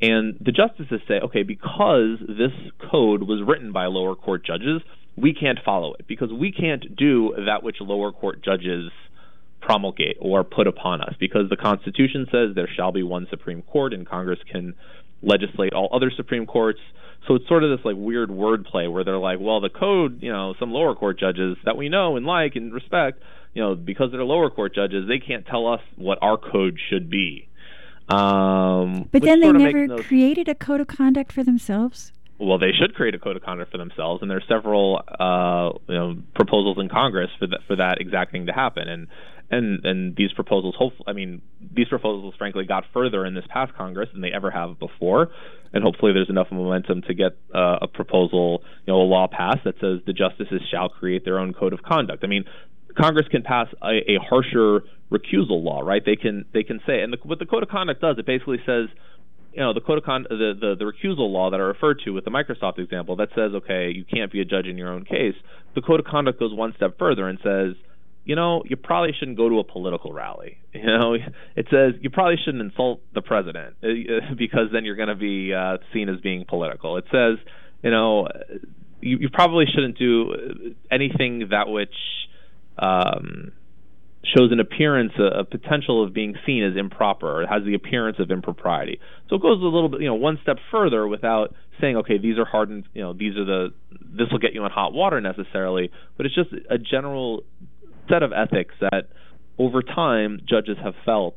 [0.00, 2.50] And the justices say, okay, because this
[2.90, 4.82] code was written by lower court judges,
[5.16, 8.90] we can't follow it because we can't do that which lower court judges
[9.60, 13.92] promulgate or put upon us because the Constitution says there shall be one Supreme Court
[13.92, 14.74] and Congress can
[15.22, 16.80] legislate all other Supreme Courts.
[17.28, 20.32] So it's sort of this like weird wordplay where they're like, well, the code, you
[20.32, 23.22] know, some lower court judges that we know and like and respect,
[23.54, 27.08] you know, because they're lower court judges, they can't tell us what our code should
[27.08, 27.48] be.
[28.08, 32.94] Um, but then they never created a code of conduct for themselves well, they should
[32.94, 36.76] create a code of conduct for themselves, and there are several uh, you know, proposals
[36.80, 38.88] in Congress for that for that exact thing to happen.
[38.88, 39.06] And
[39.50, 43.74] and and these proposals, hopefully, I mean, these proposals, frankly, got further in this past
[43.74, 45.30] Congress than they ever have before.
[45.72, 49.64] And hopefully, there's enough momentum to get uh, a proposal, you know, a law passed
[49.64, 52.24] that says the justices shall create their own code of conduct.
[52.24, 52.44] I mean,
[52.98, 56.02] Congress can pass a, a harsher recusal law, right?
[56.04, 58.58] They can they can say, and the, what the code of conduct does, it basically
[58.66, 58.88] says
[59.52, 62.10] you know the code of con- the, the the recusal law that I referred to
[62.10, 65.04] with the Microsoft example that says okay you can't be a judge in your own
[65.04, 65.34] case.
[65.74, 67.74] The code of conduct goes one step further and says
[68.24, 70.58] you know you probably shouldn't go to a political rally.
[70.72, 75.08] You know it says you probably shouldn't insult the president uh, because then you're going
[75.08, 76.96] to be uh, seen as being political.
[76.96, 77.38] It says
[77.82, 78.28] you know
[79.00, 81.94] you, you probably shouldn't do anything that which
[82.78, 83.52] um,
[84.24, 87.74] shows an appearance, uh, a, a, potential of being seen as improper, or has the
[87.74, 89.00] appearance of impropriety.
[89.28, 92.38] So it goes a little bit, you know, one step further without saying, okay, these
[92.38, 95.90] are hardened, you know, these are the, this will get you in hot water necessarily,
[96.16, 97.42] but it's just a general
[98.08, 99.08] set of ethics that
[99.58, 101.36] over time judges have felt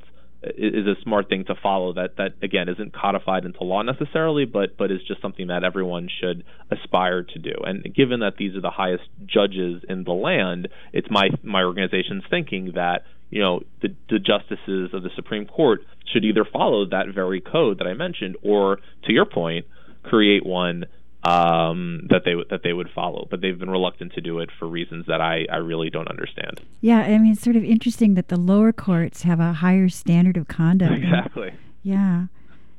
[0.57, 4.77] is a smart thing to follow that that again isn't codified into law necessarily but
[4.77, 7.53] but is just something that everyone should aspire to do.
[7.63, 12.23] And given that these are the highest judges in the land it's my my organization's
[12.29, 15.81] thinking that you know the, the justices of the Supreme Court
[16.11, 19.65] should either follow that very code that I mentioned or to your point
[20.03, 20.85] create one
[21.25, 24.67] um, that they that they would follow, but they've been reluctant to do it for
[24.67, 26.61] reasons that I, I really don't understand.
[26.81, 30.37] Yeah, I mean, it's sort of interesting that the lower courts have a higher standard
[30.37, 30.93] of conduct.
[31.05, 31.49] Exactly.
[31.49, 32.25] And, yeah,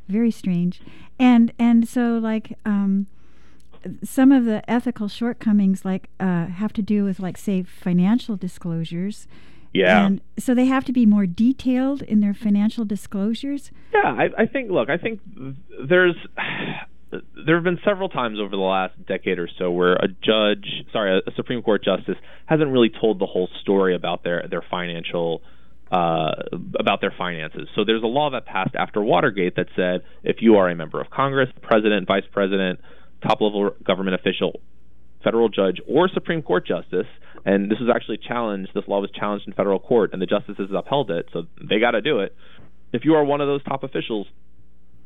[0.08, 0.80] very strange,
[1.18, 3.06] and and so like um,
[4.02, 9.26] some of the ethical shortcomings like uh, have to do with like say financial disclosures.
[9.72, 10.06] Yeah.
[10.06, 13.70] And so they have to be more detailed in their financial disclosures.
[13.92, 14.70] Yeah, I, I think.
[14.70, 15.20] Look, I think
[15.86, 16.16] there's
[17.10, 21.18] there have been several times over the last decade or so where a judge, sorry,
[21.24, 22.16] a Supreme Court justice
[22.46, 25.42] hasn't really told the whole story about their their financial
[25.90, 26.32] uh,
[26.78, 27.68] about their finances.
[27.74, 31.00] So there's a law that passed after Watergate that said if you are a member
[31.00, 32.80] of Congress, president, vice president,
[33.22, 34.60] top level government official,
[35.22, 37.06] federal judge, or Supreme Court justice,
[37.44, 40.70] and this was actually challenged, this law was challenged in federal court, and the justices
[40.74, 42.34] upheld it, so they got to do it.
[42.92, 44.26] If you are one of those top officials,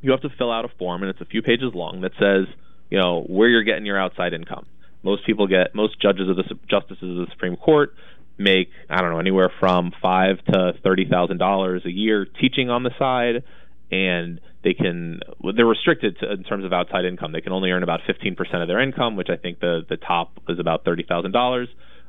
[0.02, 2.46] you have to fill out a form, and it's a few pages long that says,
[2.90, 4.66] you know, where you're getting your outside income.
[5.02, 7.94] Most people get, most judges of the justices of the Supreme Court
[8.38, 12.82] make, I don't know, anywhere from five to thirty thousand dollars a year teaching on
[12.82, 13.44] the side,
[13.90, 15.20] and they can,
[15.56, 17.32] they're restricted to, in terms of outside income.
[17.32, 19.96] They can only earn about fifteen percent of their income, which I think the the
[19.96, 21.68] top is about thirty thousand dollars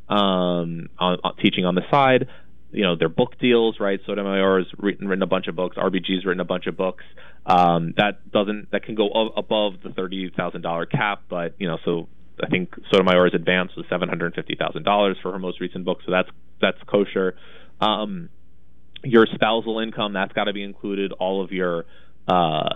[0.10, 2.28] um, on, on teaching on the side
[2.72, 4.00] you know their book deals, right?
[4.06, 5.78] Sotomayor has written, written a bunch of books.
[5.78, 7.04] RBG's written a bunch of books.
[7.46, 11.78] Um, that doesn't that can go above the thirty thousand dollar cap, but you know
[11.84, 12.08] so
[12.42, 16.00] I think Sotomayor's advance was seven hundred fifty thousand dollars for her most recent book,
[16.06, 16.30] so that's
[16.62, 17.36] that's kosher.
[17.80, 18.30] Um,
[19.04, 21.12] your spousal income that's got to be included.
[21.14, 21.86] All of your
[22.28, 22.70] uh,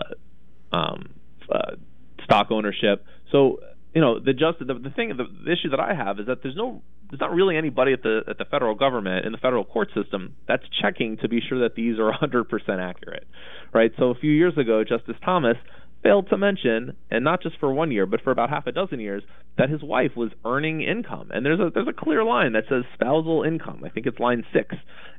[0.72, 1.14] um,
[1.50, 1.76] uh,
[2.24, 3.04] stock ownership.
[3.30, 3.60] So
[3.96, 6.42] you know the just the, the thing the, the issue that I have is that
[6.42, 9.64] there's no there's not really anybody at the at the federal government in the federal
[9.64, 12.44] court system that's checking to be sure that these are 100%
[12.78, 13.26] accurate,
[13.72, 13.92] right?
[13.98, 15.56] So a few years ago, Justice Thomas
[16.02, 19.00] failed to mention, and not just for one year, but for about half a dozen
[19.00, 19.22] years,
[19.56, 21.30] that his wife was earning income.
[21.32, 23.80] And there's a there's a clear line that says spousal income.
[23.82, 24.74] I think it's line six,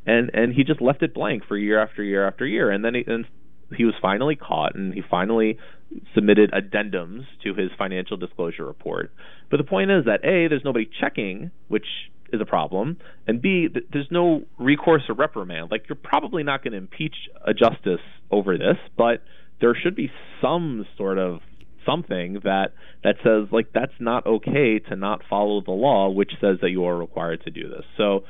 [0.06, 2.70] and and he just left it blank for year after year after year.
[2.70, 3.26] And then he, and
[3.76, 5.58] he was finally caught and he finally
[6.14, 9.12] submitted addendums to his financial disclosure report.
[9.50, 11.86] But the point is that A, there's nobody checking, which
[12.34, 15.72] is a problem, and B, th- there's no recourse or reprimand.
[15.72, 19.24] Like, you're probably not going to impeach a justice over this, but
[19.62, 21.40] there should be some sort of
[21.86, 26.58] something that that says like that's not okay to not follow the law which says
[26.62, 27.86] that you are required to do this.
[27.96, 28.26] So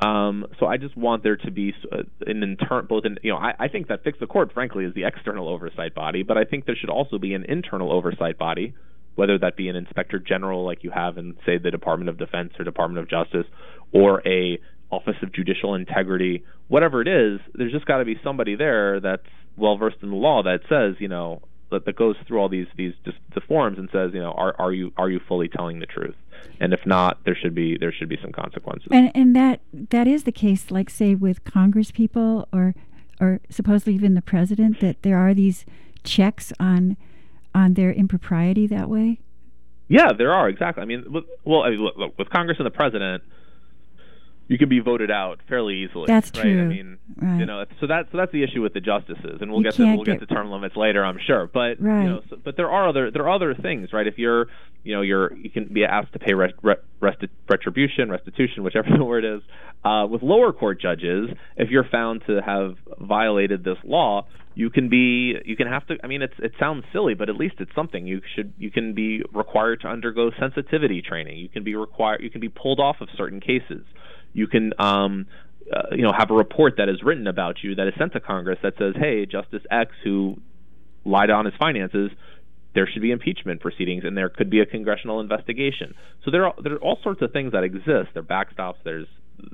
[0.00, 3.38] um, so I just want there to be uh, an internal, both in, you know,
[3.38, 6.44] I, I think that Fix the Court, frankly, is the external oversight body, but I
[6.44, 8.74] think there should also be an internal oversight body,
[9.14, 12.52] whether that be an inspector general like you have in, say, the Department of Defense
[12.58, 13.46] or Department of Justice,
[13.92, 14.58] or a
[14.90, 17.40] Office of Judicial Integrity, whatever it is.
[17.54, 20.96] There's just got to be somebody there that's well versed in the law that says,
[21.00, 24.20] you know, that, that goes through all these these just the forms and says, you
[24.20, 26.14] know, are are you are you fully telling the truth?
[26.60, 28.88] And if not, there should be there should be some consequences.
[28.90, 32.74] And and that that is the case, like say with Congress people or
[33.20, 35.64] or supposedly even the president, that there are these
[36.04, 36.96] checks on
[37.54, 39.18] on their impropriety that way.
[39.88, 40.82] Yeah, there are exactly.
[40.82, 41.04] I mean,
[41.44, 43.22] well, I mean, look, look, with Congress and the president,
[44.48, 46.04] you can be voted out fairly easily.
[46.06, 46.42] That's right?
[46.42, 46.62] true.
[46.62, 47.38] I mean, right.
[47.40, 49.74] you know, so that's so that's the issue with the justices, and we'll You get
[49.74, 51.48] to we'll get- get to term limits later, I'm sure.
[51.52, 52.02] But Right.
[52.02, 54.06] you know, so, but there are other there are other things, right?
[54.06, 54.46] If you're
[54.84, 56.54] you know you're you can be asked to pay rest,
[57.48, 59.42] retribution, restitution, whichever the word is.
[59.84, 64.88] Uh, with lower court judges, if you're found to have violated this law, you can
[64.88, 65.96] be you can have to.
[66.02, 68.06] I mean, it's it sounds silly, but at least it's something.
[68.06, 71.38] You should you can be required to undergo sensitivity training.
[71.38, 73.84] You can be required you can be pulled off of certain cases
[74.32, 75.26] you can um,
[75.72, 78.20] uh, you know have a report that is written about you that is sent to
[78.20, 80.40] Congress that says, "Hey, Justice X who
[81.04, 82.10] lied on his finances."
[82.74, 85.94] There should be impeachment proceedings, and there could be a congressional investigation.
[86.24, 88.10] So there are there are all sorts of things that exist.
[88.12, 88.76] There are backstops.
[88.84, 89.06] There's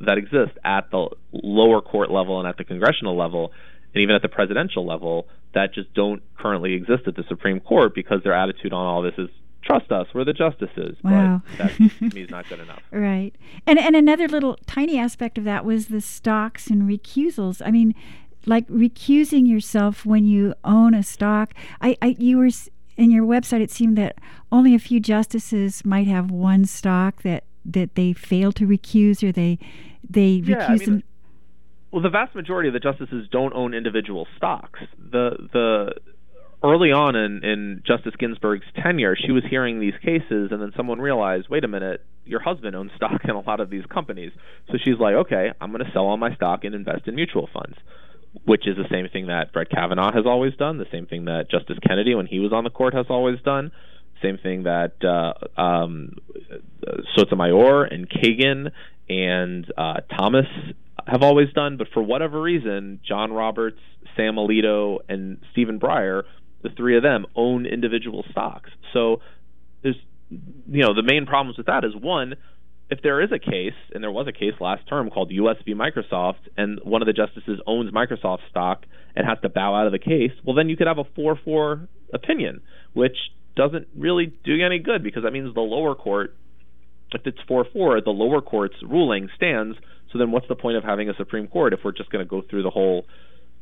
[0.06, 3.52] that exist at the lower court level and at the congressional level,
[3.94, 7.94] and even at the presidential level that just don't currently exist at the Supreme Court
[7.94, 9.28] because their attitude on all this is
[9.62, 10.06] trust us.
[10.14, 10.96] We're the justices.
[11.02, 11.42] Wow.
[11.58, 12.82] But that to me not good enough.
[12.90, 13.32] Right.
[13.66, 17.62] And and another little tiny aspect of that was the stocks and recusals.
[17.64, 17.94] I mean,
[18.46, 21.54] like recusing yourself when you own a stock.
[21.80, 22.50] I, I you were
[22.96, 23.60] in your website.
[23.60, 24.18] It seemed that
[24.50, 29.32] only a few justices might have one stock that that they fail to recuse or
[29.32, 29.58] they
[30.08, 31.02] they Yeah, I recuse mean, them.
[31.92, 34.80] Well, the vast majority of the justices don't own individual stocks.
[34.98, 35.94] The the
[36.64, 41.00] early on in, in Justice Ginsburg's tenure, she was hearing these cases, and then someone
[41.00, 44.32] realized, wait a minute, your husband owns stock in a lot of these companies.
[44.68, 47.48] So she's like, okay, I'm going to sell all my stock and invest in mutual
[47.52, 47.76] funds,
[48.44, 51.50] which is the same thing that Brett Kavanaugh has always done, the same thing that
[51.50, 53.72] Justice Kennedy, when he was on the court, has always done.
[54.22, 56.12] Same thing that uh, um,
[57.16, 58.70] Sotomayor and Kagan
[59.08, 60.46] and uh, Thomas
[61.06, 63.80] have always done, but for whatever reason, John Roberts,
[64.16, 66.22] Sam Alito, and Stephen Breyer,
[66.62, 68.70] the three of them own individual stocks.
[68.92, 69.20] So
[69.82, 69.96] there's,
[70.30, 72.34] you know, the main problems with that is one,
[72.90, 75.74] if there is a case, and there was a case last term called US v.
[75.74, 78.84] Microsoft, and one of the justices owns Microsoft stock
[79.16, 81.38] and has to bow out of the case, well, then you could have a 4
[81.44, 82.60] 4 opinion,
[82.92, 83.16] which
[83.56, 86.36] doesn't really do you any good because that means the lower court,
[87.12, 89.76] if it's 4 4, the lower court's ruling stands.
[90.12, 92.28] So then what's the point of having a Supreme Court if we're just going to
[92.28, 93.06] go through the whole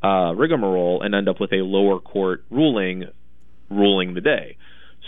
[0.02, 3.04] uh, rigmarole and end up with a lower court ruling
[3.70, 4.56] ruling the day?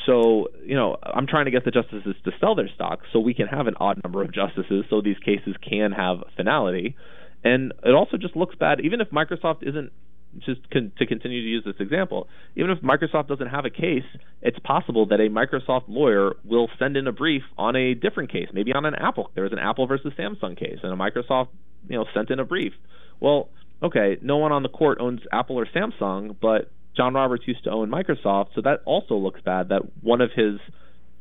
[0.07, 3.35] So, you know, I'm trying to get the justices to sell their stocks so we
[3.35, 6.96] can have an odd number of justices so these cases can have finality.
[7.44, 9.92] And it also just looks bad, even if Microsoft isn't
[10.38, 14.05] just con- to continue to use this example, even if Microsoft doesn't have a case,
[14.40, 18.48] it's possible that a Microsoft lawyer will send in a brief on a different case,
[18.52, 19.31] maybe on an Apple.
[19.35, 21.48] There was an Apple versus Samsung case, and a Microsoft,
[21.88, 22.72] you know, sent in a brief.
[23.20, 23.50] Well,
[23.83, 27.71] okay, no one on the court owns Apple or Samsung, but John Roberts used to
[27.71, 29.71] own Microsoft, so that also looks bad.
[29.71, 30.61] That one of his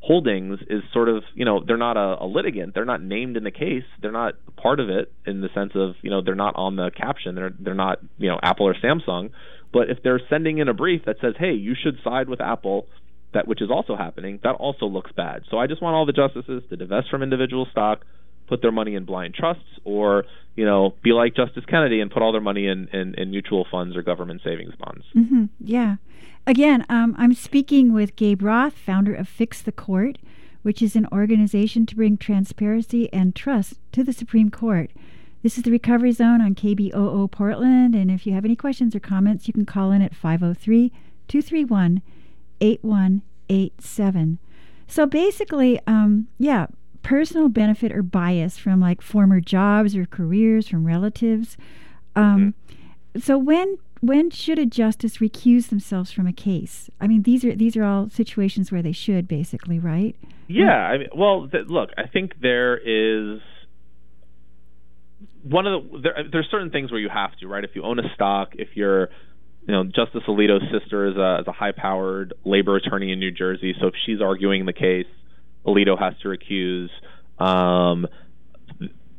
[0.02, 2.74] holdings is sort of, you know, they're not a, a litigant.
[2.74, 3.84] They're not named in the case.
[4.02, 6.91] They're not part of it in the sense of, you know, they're not on the
[6.95, 7.36] caption.
[7.36, 9.32] They're they're not, you know, Apple or Samsung.
[9.71, 12.88] But if they're sending in a brief that says, "Hey, you should side with Apple,"
[13.34, 15.43] that which is also happening, that also looks bad.
[15.50, 18.04] So I just want all the justices to divest from individual stock,
[18.52, 20.26] put their money in blind trusts, or
[20.58, 23.66] you know, be like Justice Kennedy and put all their money in in, in mutual
[23.72, 25.06] funds or government savings bonds.
[25.14, 25.96] hmm Yeah.
[26.46, 30.18] Again, um, I'm speaking with Gabe Roth, founder of Fix the Court,
[30.64, 34.92] which is an organization to bring transparency and trust to the Supreme Court.
[35.44, 39.00] This is the Recovery Zone on KBOO Portland, and if you have any questions or
[39.00, 40.92] comments, you can call in at 503
[41.30, 42.02] 231
[42.60, 44.40] 8187.
[44.88, 46.68] So basically, um, yeah,
[47.04, 51.58] personal benefit or bias from like former jobs or careers from relatives.
[52.16, 52.54] Um,
[53.20, 56.90] So when when should a justice recuse themselves from a case?
[57.00, 60.16] I mean, these are these are all situations where they should, basically, right?
[60.48, 63.40] Yeah, I mean, well, th- look, I think there is
[65.44, 67.64] one of the there, there's certain things where you have to, right?
[67.64, 69.10] If you own a stock, if you're
[69.68, 73.76] you know, Justice Alito's sister is a, is a high-powered labor attorney in New Jersey,
[73.80, 75.06] so if she's arguing the case,
[75.65, 76.89] Alito has to recuse.
[77.43, 78.08] Um,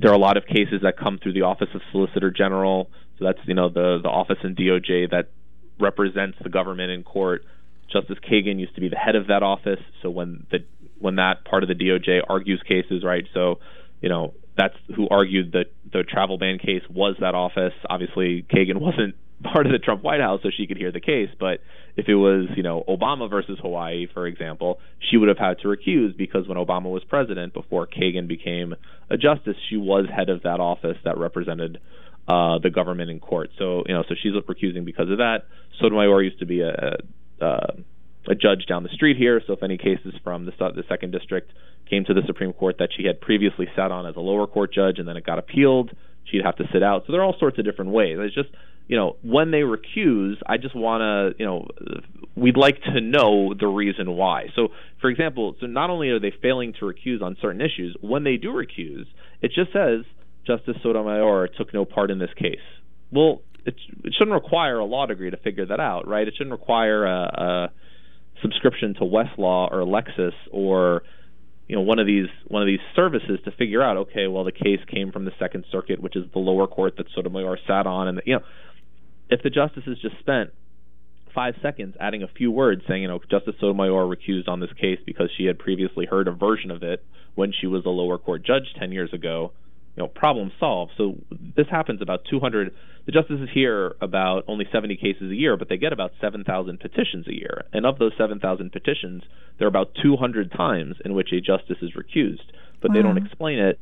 [0.01, 3.25] there are a lot of cases that come through the Office of Solicitor General, so
[3.25, 5.29] that's you know the the office in DOJ that
[5.79, 7.45] represents the government in court.
[7.93, 10.59] Justice Kagan used to be the head of that office, so when the
[10.99, 13.25] when that part of the DOJ argues cases, right?
[13.35, 13.59] So,
[14.01, 17.75] you know, that's who argued that the travel ban case was that office.
[17.89, 21.29] Obviously, Kagan wasn't part of the Trump White House, so she could hear the case.
[21.39, 21.61] But
[21.97, 24.79] if it was, you know, Obama versus Hawaii, for example,
[25.11, 28.75] she would have had to recuse because when Obama was president, before Kagan became
[29.11, 31.79] a justice, she was head of that office that represented
[32.29, 33.51] uh, the government in court.
[33.59, 35.45] So, you know, so she's recusing because of that.
[35.81, 36.97] Sotomayor used to be a,
[37.41, 37.83] a,
[38.29, 39.43] a judge down the street here.
[39.47, 41.53] So, if any cases from the, the second district
[41.91, 44.73] came to the Supreme Court that she had previously sat on as a lower court
[44.73, 45.91] judge and then it got appealed,
[46.25, 47.03] she'd have to sit out.
[47.07, 48.17] So there are all sorts of different ways.
[48.21, 48.51] It's just
[48.89, 51.69] you know when they recuse, I just want to you know
[52.37, 54.47] we'd like to know the reason why.
[54.55, 54.69] So
[55.01, 58.37] for example, so not only are they failing to recuse on certain issues, when they
[58.37, 59.07] do recuse,
[59.41, 60.05] it just says
[60.47, 62.57] Justice Sotomayor took no part in this case.
[63.11, 66.27] Well, it, it shouldn't require a law degree to figure that out, right?
[66.27, 67.73] It shouldn't require a, a
[68.43, 71.03] subscription to Westlaw or Lexis or
[71.69, 74.53] you know one of these one of these services to figure out okay well the
[74.53, 78.09] case came from the second circuit which is the lower court that Sotomayor sat on
[78.09, 78.43] and you know
[79.33, 80.51] if the justices just spent
[81.35, 84.99] five seconds adding a few words saying you know Justice Sotomayor recused on this case
[85.07, 87.05] because she had previously heard a version of it
[87.35, 89.53] when she was a lower court judge 10 years ago
[89.97, 90.93] you know problem solved.
[90.97, 91.17] So
[91.57, 92.75] this happens about 200.
[93.05, 97.27] The justices hear about only 70 cases a year, but they get about 7,000 petitions
[97.27, 97.65] a year.
[97.73, 99.23] And of those 7,000 petitions,
[99.59, 102.47] there are about 200 times in which a justice is recused,
[102.81, 102.95] but wow.
[102.95, 103.27] they don't mm-hmm.
[103.27, 103.81] explain it.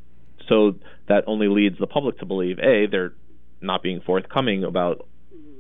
[0.49, 0.77] So
[1.09, 3.13] that only leads the public to believe a they're
[3.61, 5.07] not being forthcoming about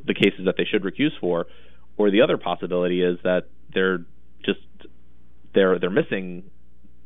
[0.04, 1.46] the cases that they should recuse for,
[1.96, 3.98] or the other possibility is that they're
[4.44, 4.60] just
[5.54, 6.44] they're they're missing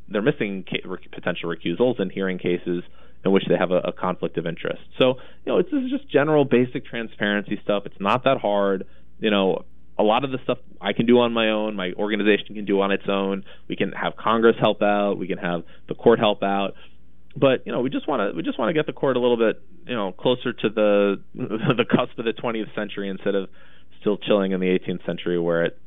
[0.07, 2.83] they're missing ca- potential recusals and hearing cases
[3.23, 4.81] in which they have a, a conflict of interest.
[4.99, 5.15] So,
[5.45, 7.83] you know, it's, this is just general basic transparency stuff.
[7.85, 8.85] It's not that hard.
[9.19, 9.65] You know,
[9.97, 12.81] a lot of the stuff I can do on my own, my organization can do
[12.81, 13.43] on its own.
[13.67, 15.15] We can have Congress help out.
[15.17, 16.75] We can have the court help out.
[17.35, 19.19] But you know, we just want to we just want to get the court a
[19.19, 23.49] little bit you know closer to the the cusp of the 20th century instead of
[23.99, 25.79] still chilling in the 18th century where it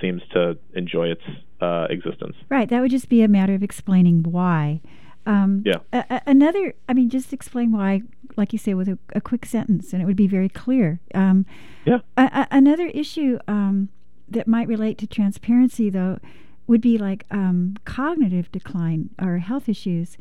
[0.00, 1.22] seems to enjoy its
[1.60, 2.36] uh, existence.
[2.48, 2.68] Right.
[2.68, 4.80] That would just be a matter of explaining why.
[5.24, 5.76] Um, yeah.
[5.92, 8.02] A- a- another, I mean, just explain why,
[8.36, 11.00] like you say, with a, a quick sentence, and it would be very clear.
[11.14, 11.46] Um,
[11.84, 11.98] yeah.
[12.16, 13.88] Another issue um,
[14.28, 16.18] that might relate to transparency, though,
[16.66, 20.16] would be like um, cognitive decline or health issues,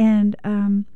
[0.00, 0.86] and um,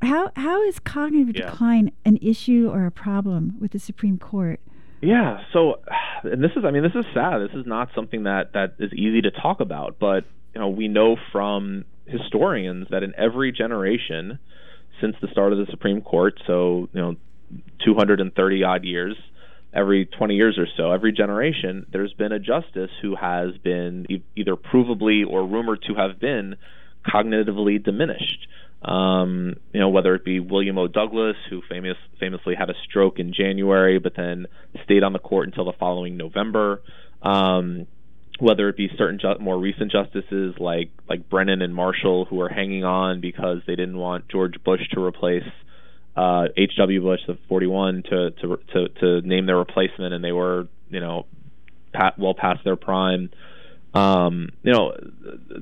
[0.00, 1.50] how how is cognitive yeah.
[1.50, 4.60] decline an issue or a problem with the Supreme Court?
[5.02, 5.40] Yeah.
[5.52, 5.80] So,
[6.22, 7.38] and this is, I mean, this is sad.
[7.40, 9.98] This is not something that that is easy to talk about.
[9.98, 14.38] But you know, we know from historians that in every generation
[15.02, 17.16] since the start of the Supreme Court, so you know,
[17.84, 19.16] 230 odd years,
[19.74, 24.22] every 20 years or so, every generation, there's been a justice who has been e-
[24.34, 26.56] either provably or rumored to have been
[27.06, 28.46] cognitively diminished.
[28.82, 30.86] Um, you know, whether it be William O.
[30.86, 34.46] Douglas, who famous, famously had a stroke in January, but then
[34.84, 36.82] stayed on the court until the following November.
[37.22, 37.86] Um,
[38.38, 42.48] whether it be certain ju- more recent justices like like Brennan and Marshall, who are
[42.48, 45.48] hanging on because they didn't want George Bush to replace
[46.16, 47.02] uh, H.W.
[47.02, 51.26] Bush, the 41, to, to to to name their replacement, and they were you know
[51.92, 53.30] pat, well past their prime.
[53.94, 54.92] Um, you know,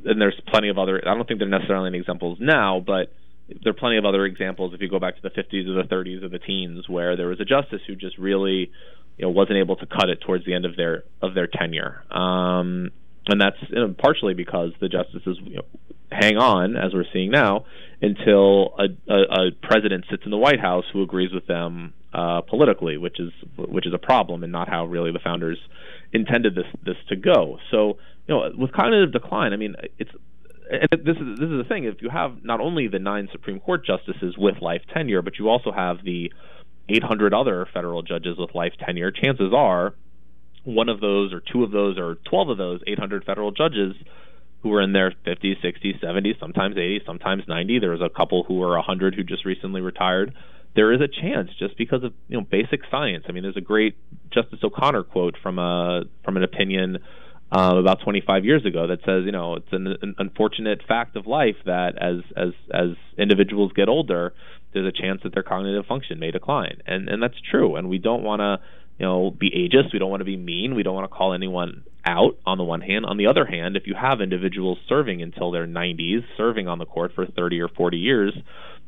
[0.05, 1.01] and there's plenty of other.
[1.07, 3.12] I don't think they're necessarily any examples now, but
[3.49, 5.89] there are plenty of other examples if you go back to the 50s or the
[5.89, 8.70] 30s or the teens where there was a justice who just really,
[9.18, 12.03] you know, wasn't able to cut it towards the end of their of their tenure.
[12.11, 12.91] Um,
[13.27, 15.64] and that's you know, partially because the justices you know,
[16.11, 17.64] hang on, as we're seeing now,
[18.01, 22.43] until a, a, a president sits in the White House who agrees with them uh,
[22.43, 25.59] politically, which is which is a problem and not how really the founders
[26.12, 27.59] intended this this to go.
[27.70, 30.11] So you know, with cognitive decline, I mean, it's
[30.70, 31.85] this is this is the thing.
[31.85, 35.49] If you have not only the nine Supreme Court justices with life tenure, but you
[35.49, 36.33] also have the
[36.89, 39.95] 800 other federal judges with life tenure, chances are
[40.64, 43.95] one of those, or two of those, or 12 of those 800 federal judges
[44.62, 47.81] who are in their 50s, 60s, 70s, sometimes 80s, sometimes 90.
[47.81, 50.35] There's a couple who are 100 who just recently retired.
[50.75, 53.27] There is a chance just because of you know basic science.
[53.29, 53.97] I mean, there's a great
[54.33, 56.99] Justice O'Connor quote from a from an opinion
[57.55, 61.28] um, about 25 years ago that says, you know, it's an, an unfortunate fact of
[61.28, 64.34] life that as as as individuals get older,
[64.72, 67.76] there's a chance that their cognitive function may decline, and and that's true.
[67.76, 68.59] And we don't want to,
[68.98, 69.92] you know, be ageist.
[69.92, 70.74] We don't want to be mean.
[70.74, 72.36] We don't want to call anyone out.
[72.44, 75.66] On the one hand, on the other hand, if you have individuals serving until their
[75.66, 78.36] 90s, serving on the court for 30 or 40 years,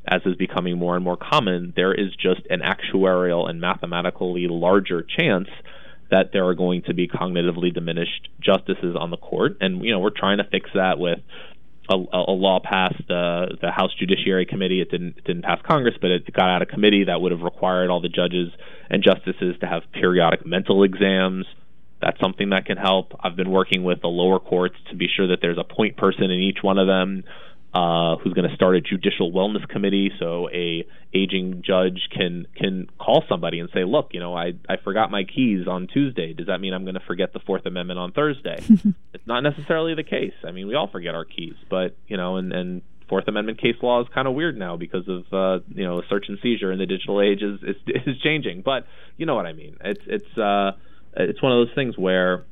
[0.06, 5.02] as is becoming more and more common, there is just an actuarial and mathematically larger
[5.02, 5.48] chance
[6.10, 9.98] that there are going to be cognitively diminished justices on the court, and you know
[9.98, 11.18] we're trying to fix that with
[11.88, 14.80] a, a law passed uh, the House Judiciary Committee.
[14.80, 17.42] It didn't it didn't pass Congress, but it got out of committee that would have
[17.42, 18.50] required all the judges
[18.90, 21.46] and justices to have periodic mental exams.
[22.00, 23.12] That's something that can help.
[23.20, 26.24] I've been working with the lower courts to be sure that there's a point person
[26.24, 27.24] in each one of them
[27.76, 32.88] uh, who's going to start a judicial wellness committee, so a aging judge can can
[32.98, 36.32] call somebody and say, "Look, you know, I I forgot my keys on Tuesday.
[36.32, 38.56] Does that mean I'm going to forget the Fourth Amendment on Thursday?"
[39.12, 40.32] it's not necessarily the case.
[40.42, 43.76] I mean, we all forget our keys, but you know, and and Fourth Amendment case
[43.82, 46.78] law is kind of weird now because of uh, you know search and seizure in
[46.78, 48.62] the digital age is, is is changing.
[48.62, 48.86] But
[49.18, 49.76] you know what I mean.
[49.84, 50.72] It's it's uh,
[51.14, 52.46] it's one of those things where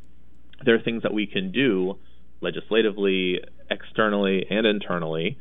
[0.67, 1.97] there are things that we can do
[2.43, 5.39] legislatively, externally, and internally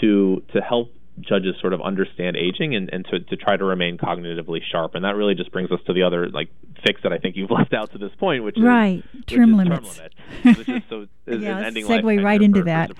[0.00, 3.98] to to help judges sort of understand aging and, and to, to try to remain
[3.98, 4.94] cognitively sharp.
[4.94, 6.48] And that really just brings us to the other like
[6.84, 9.02] fix that I think you've left out to this point, which right.
[9.14, 9.96] is term which limits.
[9.96, 10.08] Term
[10.44, 10.68] limits.
[10.68, 12.92] is, so is yeah, ending segue right into that.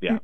[0.00, 0.18] Yeah.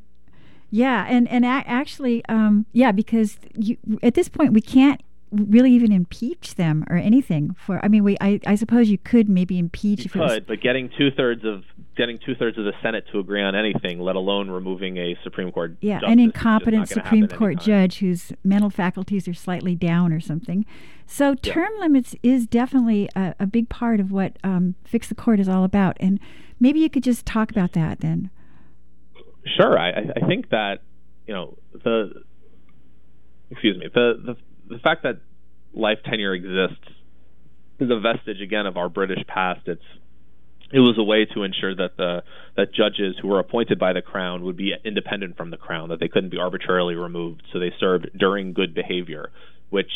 [0.71, 5.01] Yeah, and and a- actually, um, yeah, because you, at this point we can't
[5.31, 9.29] really even impeach them or anything for i mean we i, I suppose you could
[9.29, 11.65] maybe impeach you if could it was, but getting two-thirds of
[11.99, 15.53] getting two thirds of the Senate to agree on anything, let alone removing a Supreme
[15.53, 15.77] Court.
[15.83, 20.13] Yeah, an incompetent just not gonna Supreme Court judge whose mental faculties are slightly down
[20.13, 20.65] or something.
[21.07, 21.53] So Yeah.
[21.53, 25.49] term limits is definitely a, a big part of what um, Fix the Court is
[25.49, 25.97] all about.
[26.01, 26.19] And
[26.61, 28.31] maybe you could just talk about that then.
[29.57, 30.83] Sure, I, I- I think that
[31.27, 32.23] you know the
[33.51, 35.19] excuse me the, the the fact that
[35.75, 36.87] life tenure exists
[37.81, 39.67] is a vestige again of our British past.
[39.67, 39.83] It's
[40.71, 42.23] it was a way to ensure that the
[42.57, 46.01] that judges who were appointed by the crown would be independent from the crown, that
[46.01, 47.43] they couldn't be arbitrarily removed.
[47.53, 49.31] So they served during good behavior,
[49.71, 49.91] which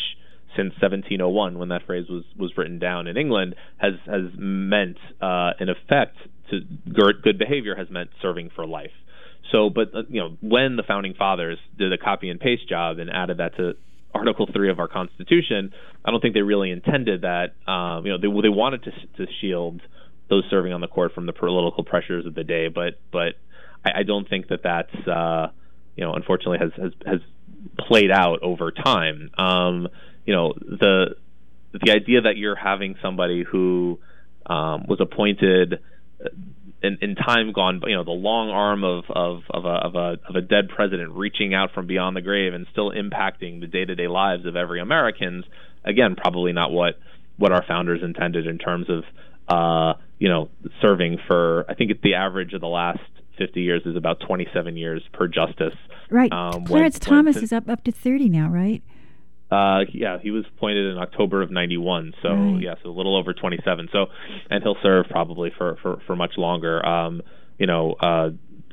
[0.55, 5.51] since 1701, when that phrase was was written down in England, has has meant uh,
[5.59, 6.17] in effect
[6.49, 6.61] to
[6.91, 8.91] good behavior has meant serving for life.
[9.51, 12.99] So, but uh, you know, when the founding fathers did a copy and paste job
[12.99, 13.73] and added that to
[14.13, 15.71] Article Three of our Constitution,
[16.03, 17.53] I don't think they really intended that.
[17.71, 19.81] Um, you know, they they wanted to to shield
[20.33, 23.35] those serving on the court from the political pressures of the day, but but
[23.85, 25.47] I, I don't think that that's uh,
[25.95, 27.19] you know unfortunately has has has
[27.77, 29.29] played out over time.
[29.37, 29.87] Um,
[30.25, 31.15] you know the
[31.73, 33.99] the idea that you're having somebody who
[34.45, 35.79] um, was appointed
[36.83, 40.17] in, in time gone, you know, the long arm of of of a, of a
[40.27, 43.85] of a dead president reaching out from beyond the grave and still impacting the day
[43.85, 45.45] to day lives of every Americans.
[45.85, 46.99] Again, probably not what
[47.37, 49.03] what our founders intended in terms of
[49.47, 50.49] uh, you know
[50.81, 51.65] serving for.
[51.69, 52.99] I think the average of the last
[53.37, 55.73] 50 years is about 27 years per justice.
[56.09, 56.31] Right.
[56.31, 58.81] Um, when- Clarence when- Thomas since- is up up to 30 now, right?
[59.51, 62.61] Uh, yeah, he was appointed in October of '91, so Right.
[62.61, 63.87] yeah, so a little over 27.
[63.91, 64.07] So,
[64.49, 66.83] and he'll serve probably for for, for much longer.
[66.83, 67.21] Um,
[67.59, 68.31] you know, uh,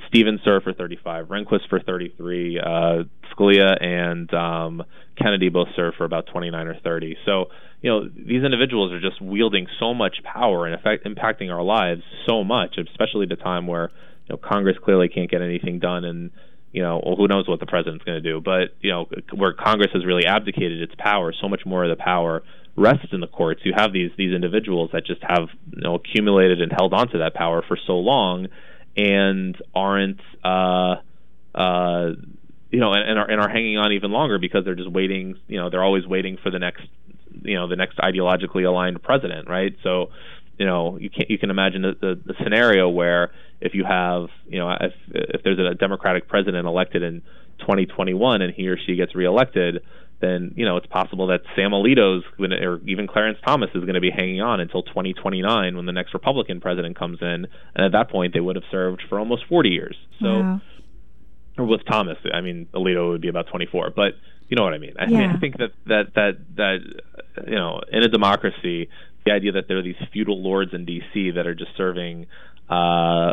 [0.09, 4.83] Stevens served for 35, Rehnquist for 33, uh, Scalia and um,
[5.16, 7.16] Kennedy both served for about 29 or 30.
[7.27, 7.51] So,
[7.83, 12.03] you know, these individuals are just wielding so much power and effect, impacting our lives
[12.28, 13.91] so much, especially at a time where
[14.26, 16.31] you know Congress clearly can't get anything done and
[16.72, 18.41] you know, well, who knows what the president's going to do?
[18.41, 22.03] But you know, where Congress has really abdicated its power, so much more of the
[22.03, 22.43] power
[22.76, 23.62] rests in the courts.
[23.64, 27.35] You have these these individuals that just have you know accumulated and held onto that
[27.35, 28.47] power for so long,
[28.97, 30.97] and aren't uh,
[31.55, 32.11] uh,
[32.70, 35.37] you know, and, and are and are hanging on even longer because they're just waiting.
[35.49, 36.83] You know, they're always waiting for the next
[37.43, 39.76] you know the next ideologically aligned president, right?
[39.83, 40.11] So
[40.59, 44.28] you know you can you can imagine the, the, the scenario where if you have
[44.47, 47.22] you know if if there's a Democratic president elected in
[47.61, 49.83] 2021 and he or she gets reelected,
[50.20, 53.95] then you know it's possible that Sam Alito's gonna, or even Clarence Thomas is going
[53.95, 57.93] to be hanging on until 2029 when the next Republican president comes in, and at
[57.93, 59.97] that point they would have served for almost 40 years.
[60.20, 60.61] So wow.
[61.59, 64.12] or with Thomas, I mean Alito would be about 24, but
[64.51, 64.94] you know what I mean.
[64.98, 65.18] I, Yeah.
[65.18, 66.78] mean, I think that that that that
[67.46, 68.88] you know, in a democracy,
[69.24, 71.30] the idea that there are these feudal lords in D.C.
[71.32, 72.26] that are just serving
[72.68, 73.32] uh,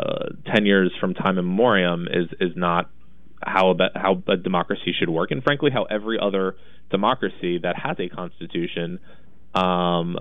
[0.52, 2.90] 10 years from time immemorial is is not
[3.44, 6.56] how a, how a democracy should work, and frankly, how every other
[6.90, 8.98] democracy that has a constitution
[9.54, 10.16] um,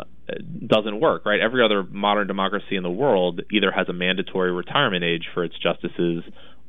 [0.66, 1.26] doesn't work.
[1.26, 1.40] Right?
[1.40, 5.56] Every other modern democracy in the world either has a mandatory retirement age for its
[5.60, 6.24] justices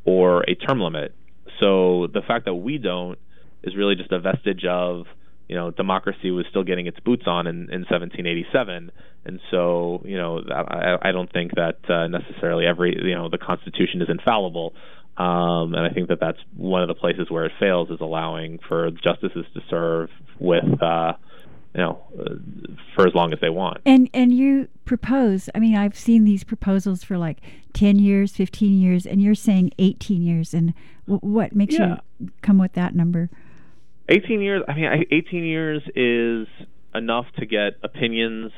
[0.05, 1.15] or a term limit.
[1.61, 3.19] So the fact that we don't
[3.69, 5.07] is really just a vestige of
[5.49, 8.91] you know democracy was still getting its boots on in, in 1787,
[9.25, 13.39] and so you know I, I don't think that uh, necessarily every you know the
[13.39, 14.75] Constitution is infallible,
[15.17, 18.59] um, and I think that that's one of the places where it fails is allowing
[18.69, 21.15] for justices to serve with uh,
[21.75, 22.35] you know uh,
[22.95, 23.79] for as long as they want.
[23.87, 25.49] And and you propose.
[25.55, 27.39] I mean, I've seen these proposals for like
[27.73, 30.53] ten years, fifteen years, and you're saying eighteen years.
[30.53, 30.75] And
[31.07, 31.97] w- what makes Yeah.
[32.21, 33.31] you come with that number?
[34.09, 36.47] 18 years i mean 18 years is
[36.95, 38.51] enough to get opinions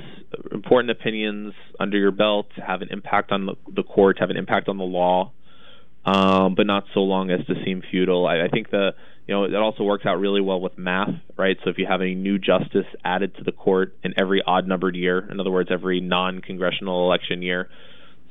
[0.52, 4.36] important opinions under your belt to have an impact on the, the court have an
[4.36, 5.32] impact on the law
[6.04, 8.26] um, but not so long as to seem futile.
[8.26, 8.94] I, I think the
[9.26, 11.56] you know it also works out really well with math right?
[11.62, 14.96] So if you have a new justice added to the court in every odd numbered
[14.96, 17.68] year in other words every non-congressional election year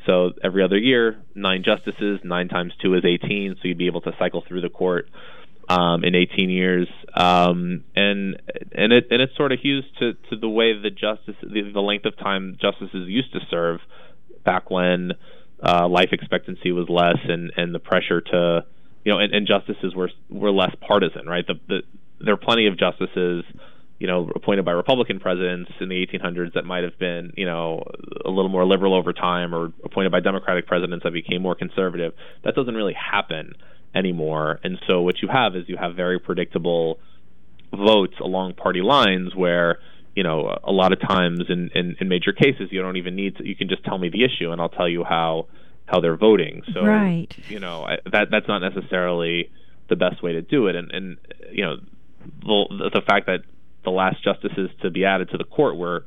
[0.06, 4.02] so every other year nine justices nine times two is 18 so you'd be able
[4.02, 5.08] to cycle through the court
[5.70, 8.42] um, in 18 years, um, and
[8.72, 11.80] and it and it sort of hews to, to the way the justice the, the
[11.80, 13.80] length of time justices used to serve
[14.44, 15.12] back when
[15.62, 18.66] uh, life expectancy was less and, and the pressure to
[19.06, 21.46] you know and, and justices were were less partisan right?
[21.46, 21.82] The, the
[22.20, 23.44] there are plenty of justices
[24.00, 27.84] you know appointed by Republican presidents in the 1800s that might have been you know
[28.26, 32.14] a little more liberal over time or appointed by Democratic presidents that became more conservative.
[32.44, 33.54] That doesn't really happen
[33.94, 34.60] anymore.
[34.64, 37.00] And so what you have is you have very predictable
[37.74, 39.80] votes along party lines where
[40.16, 43.38] you know a lot of times in, in, in major cases you don't even need
[43.38, 45.48] to you can just tell me the issue and I'll tell you how
[45.86, 46.62] how they're voting.
[46.74, 47.28] So right.
[47.48, 49.52] you know I, that that's not necessarily
[49.88, 50.76] the best way to do it.
[50.76, 51.18] And and
[51.52, 51.76] you know
[52.42, 53.42] the the fact that
[53.84, 56.06] the last justices to be added to the court were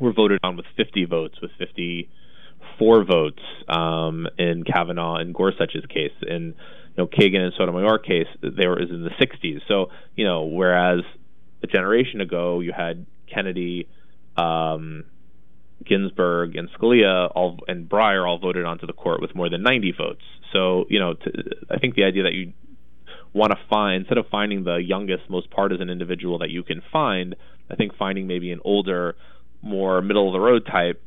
[0.00, 6.12] were voted on with 50 votes, with 54 votes um, in Kavanaugh and Gorsuch's case.
[6.22, 6.54] You
[6.96, 9.60] know Kagan and Sotomayor case, they were in the 60s.
[9.68, 11.00] So you know whereas
[11.62, 13.88] a generation ago you had Kennedy.
[14.36, 15.04] Um,
[15.84, 19.92] Ginsburg and Scalia all and Breyer all voted onto the court with more than 90
[19.98, 20.22] votes.
[20.52, 21.30] So you know, to,
[21.70, 22.52] I think the idea that you
[23.32, 27.34] want to find instead of finding the youngest, most partisan individual that you can find,
[27.70, 29.16] I think finding maybe an older,
[29.60, 31.02] more middle of the road type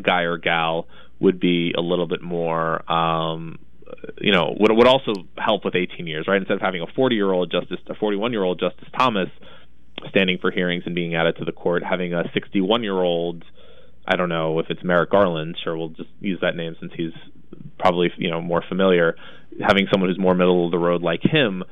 [0.00, 0.86] guy or gal
[1.18, 2.90] would be a little bit more.
[2.90, 3.58] Um,
[4.18, 6.38] you know, would would also help with 18 years, right?
[6.38, 9.28] Instead of having a 40 year old justice, a 41 year old Justice Thomas
[10.10, 13.44] standing for hearings and being added to the court, having a 61 year old
[14.06, 15.56] I don't know if it's Merrick Garland.
[15.62, 17.12] Sure, we'll just use that name since he's
[17.78, 19.16] probably you know more familiar.
[19.60, 21.64] Having someone who's more middle of the road like him,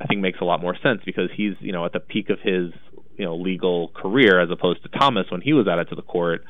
[0.00, 2.38] I think makes a lot more sense because he's you know at the peak of
[2.40, 2.72] his
[3.16, 6.44] you know legal career as opposed to Thomas when he was added to the court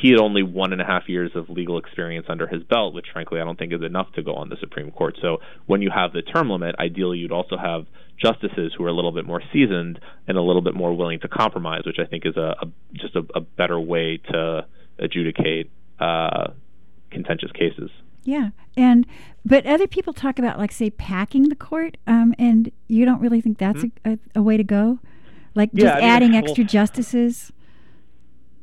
[0.00, 3.06] he had only one and a half years of legal experience under his belt, which
[3.12, 5.16] frankly I don't think is enough to go on the Supreme Court.
[5.20, 7.86] So when you have the term limit, ideally you'd also have
[8.20, 11.28] justices who are a little bit more seasoned and a little bit more willing to
[11.28, 14.66] compromise, which I think is a, a just a, a, better way to
[14.98, 15.70] adjudicate
[16.00, 16.48] uh,
[17.10, 17.90] contentious cases.
[18.24, 19.06] Yeah, and
[19.44, 23.40] but other people talk about like say packing the court, um, and you don't really
[23.40, 24.12] think that's mm-hmm.
[24.12, 24.98] a, a, way to go,
[25.54, 27.52] like just yeah, I mean, adding extra well, justices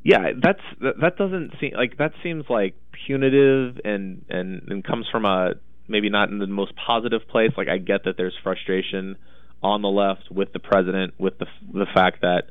[0.03, 2.75] yeah, that's that, doesn't seem like that seems like
[3.05, 5.53] punitive and and and comes from a
[5.87, 7.51] maybe not in the most positive place.
[7.55, 9.17] Like I get that there's frustration
[9.61, 12.43] on the left with the president with the the fact that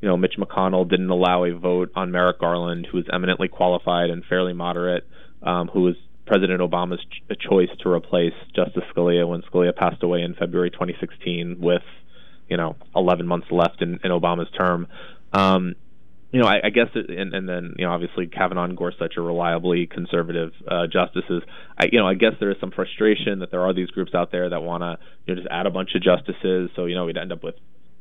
[0.00, 4.10] you know Mitch McConnell didn't allow a vote on Merrick Garland, who is eminently qualified
[4.10, 5.06] and fairly moderate,
[5.44, 5.94] um, who was
[6.26, 11.58] President Obama's ch- choice to replace Justice Scalia when Scalia passed away in February 2016
[11.60, 11.82] with
[12.48, 14.88] you know 11 months left in, in Obama's term.
[15.32, 15.76] Um,
[16.32, 19.16] you know, I, I guess, it, and, and then you know, obviously Kavanaugh and Gorsuch
[19.16, 21.42] are reliably conservative uh, justices.
[21.78, 24.32] I, you know, I guess there is some frustration that there are these groups out
[24.32, 26.70] there that want to, you know, just add a bunch of justices.
[26.76, 27.54] So you know, we'd end up with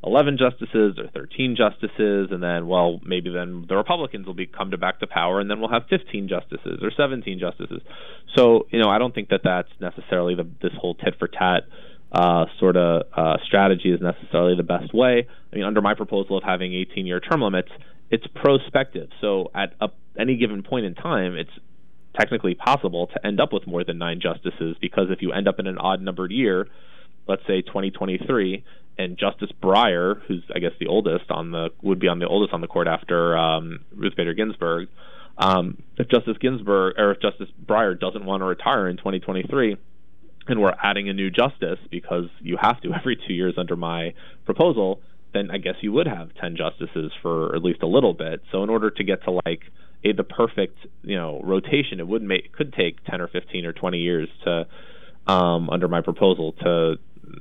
[0.03, 4.71] 11 justices or 13 justices, and then, well, maybe then the Republicans will be come
[4.71, 7.81] to back to power, and then we'll have 15 justices or 17 justices.
[8.35, 11.63] So, you know, I don't think that that's necessarily the, this whole tit for tat
[12.11, 15.27] uh, sort of uh, strategy is necessarily the best way.
[15.51, 17.69] I mean, under my proposal of having 18 year term limits,
[18.09, 19.09] it's prospective.
[19.21, 21.51] So at a, any given point in time, it's
[22.17, 25.59] technically possible to end up with more than nine justices because if you end up
[25.59, 26.67] in an odd numbered year,
[27.27, 28.63] let's say 2023,
[28.97, 32.53] and Justice Breyer, who's I guess the oldest on the would be on the oldest
[32.53, 34.87] on the court after um, Ruth Bader Ginsburg,
[35.37, 39.75] um, if Justice Ginsburg or if Justice Breyer doesn't want to retire in 2023,
[40.47, 44.13] and we're adding a new justice because you have to every two years under my
[44.45, 45.01] proposal,
[45.35, 48.41] then I guess you would have 10 justices for at least a little bit.
[48.51, 49.61] So in order to get to like
[50.03, 53.73] a the perfect, you know, rotation, it would make could take 10 or 15 or
[53.73, 54.67] 20 years to
[55.31, 56.95] um, under my proposal to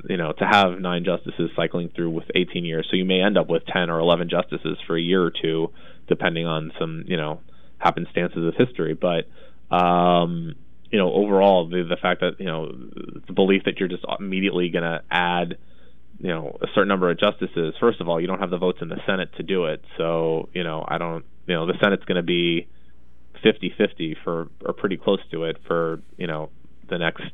[0.08, 2.86] you know to have nine justices cycling through with 18 years.
[2.90, 5.68] So you may end up with 10 or 11 justices for a year or two
[6.06, 7.40] depending on some, you know,
[7.78, 9.26] happenstances of history, but
[9.74, 10.54] um,
[10.90, 12.70] you know, overall the the fact that, you know,
[13.26, 15.56] the belief that you're just immediately going to add
[16.18, 18.78] you know a certain number of justices first of all you don't have the votes
[18.80, 19.84] in the senate to do it.
[19.96, 22.68] So you know i don't you know the senate's going to be
[23.44, 26.50] 50-50 for or pretty close to it for you know
[26.88, 27.30] the next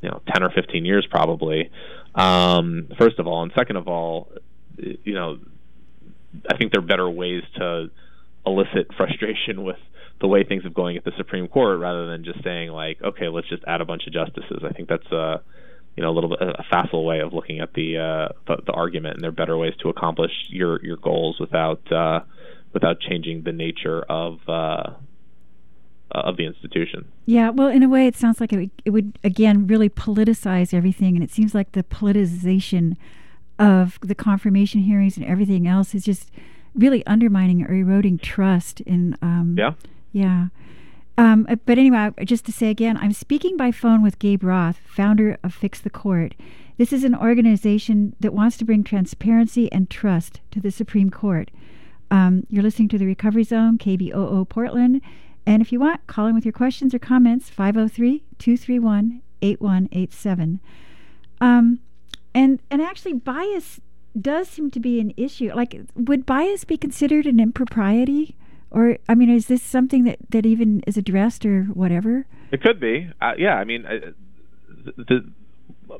[0.00, 1.70] you know 10 or 15 years probably.
[2.14, 4.30] Um first of all and second of all
[4.78, 5.38] you know
[6.50, 7.90] i think there are better ways to
[8.46, 9.78] elicit frustration with
[10.20, 13.28] the way things are going at the supreme court rather than just saying like okay
[13.28, 14.62] let's just add a bunch of justices.
[14.64, 15.38] I think that's uh
[15.96, 18.72] you know a little bit a facile way of looking at the, uh, the, the
[18.72, 22.20] argument, and there are better ways to accomplish your your goals without uh,
[22.72, 24.90] without changing the nature of uh,
[26.10, 27.06] of the institution.
[27.26, 30.74] Yeah, well, in a way, it sounds like it would, it would again really politicize
[30.74, 32.96] everything, and it seems like the politicization
[33.58, 36.30] of the confirmation hearings and everything else is just
[36.74, 39.16] really undermining or eroding trust in.
[39.22, 39.72] Um, yeah.
[40.12, 40.46] Yeah.
[41.16, 44.78] Um, uh, but anyway, just to say again, I'm speaking by phone with Gabe Roth,
[44.84, 46.34] founder of Fix the Court.
[46.76, 51.50] This is an organization that wants to bring transparency and trust to the Supreme Court.
[52.10, 55.00] Um, you're listening to the Recovery Zone, KBOO Portland.
[55.46, 60.60] And if you want, call in with your questions or comments, 503 231 8187.
[61.40, 61.80] Um,
[62.34, 63.80] and, and actually, bias
[64.20, 65.52] does seem to be an issue.
[65.54, 68.36] Like, would bias be considered an impropriety?
[68.74, 72.26] Or I mean, is this something that that even is addressed or whatever?
[72.50, 73.08] It could be.
[73.22, 74.10] Uh, yeah, I mean, uh,
[74.96, 75.24] the,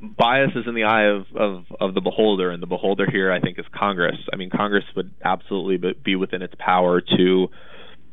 [0.01, 3.41] bias is in the eye of, of, of the beholder, and the beholder here, I
[3.41, 4.17] think, is Congress.
[4.33, 7.49] I mean, Congress would absolutely be within its power to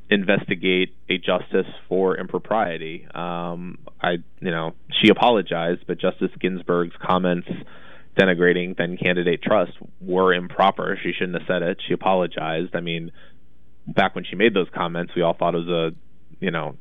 [0.09, 3.07] investigate a justice for impropriety.
[3.13, 7.47] Um, I, you know, she apologized, but Justice Ginsburg's comments
[8.19, 9.69] denigrating then candidate Trump
[10.01, 10.99] were improper.
[11.01, 11.77] She shouldn't have said it.
[11.87, 12.75] She apologized.
[12.75, 13.11] I mean,
[13.87, 16.77] back when she made those comments, we all thought it was a, you know,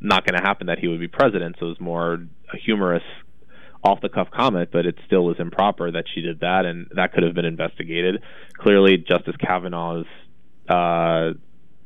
[0.00, 1.56] not going to happen that he would be president.
[1.58, 3.04] So it was more a humorous,
[3.84, 7.12] off the cuff comment, but it still was improper that she did that, and that
[7.12, 8.22] could have been investigated.
[8.58, 10.06] Clearly, Justice Kavanaugh's
[10.68, 11.32] uh,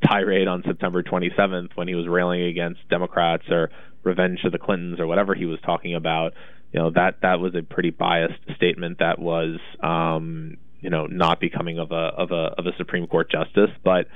[0.07, 3.71] tirade on September 27th when he was railing against Democrats or
[4.03, 6.35] revenge to the Clintons or whatever he was talking about,
[6.73, 10.57] you know that that was a pretty biased statement that was um,
[10.87, 13.71] you know not becoming of a of a of a Supreme Court justice.
[13.83, 14.07] But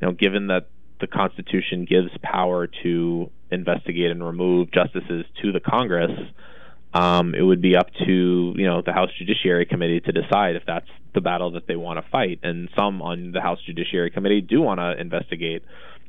[0.00, 0.68] you know, given that
[1.00, 6.12] the Constitution gives power to investigate and remove justices to the Congress,
[6.94, 10.62] um, it would be up to you know the House Judiciary Committee to decide if
[10.64, 12.38] that's the battle that they want to fight.
[12.44, 15.64] And some on the House Judiciary Committee do want to investigate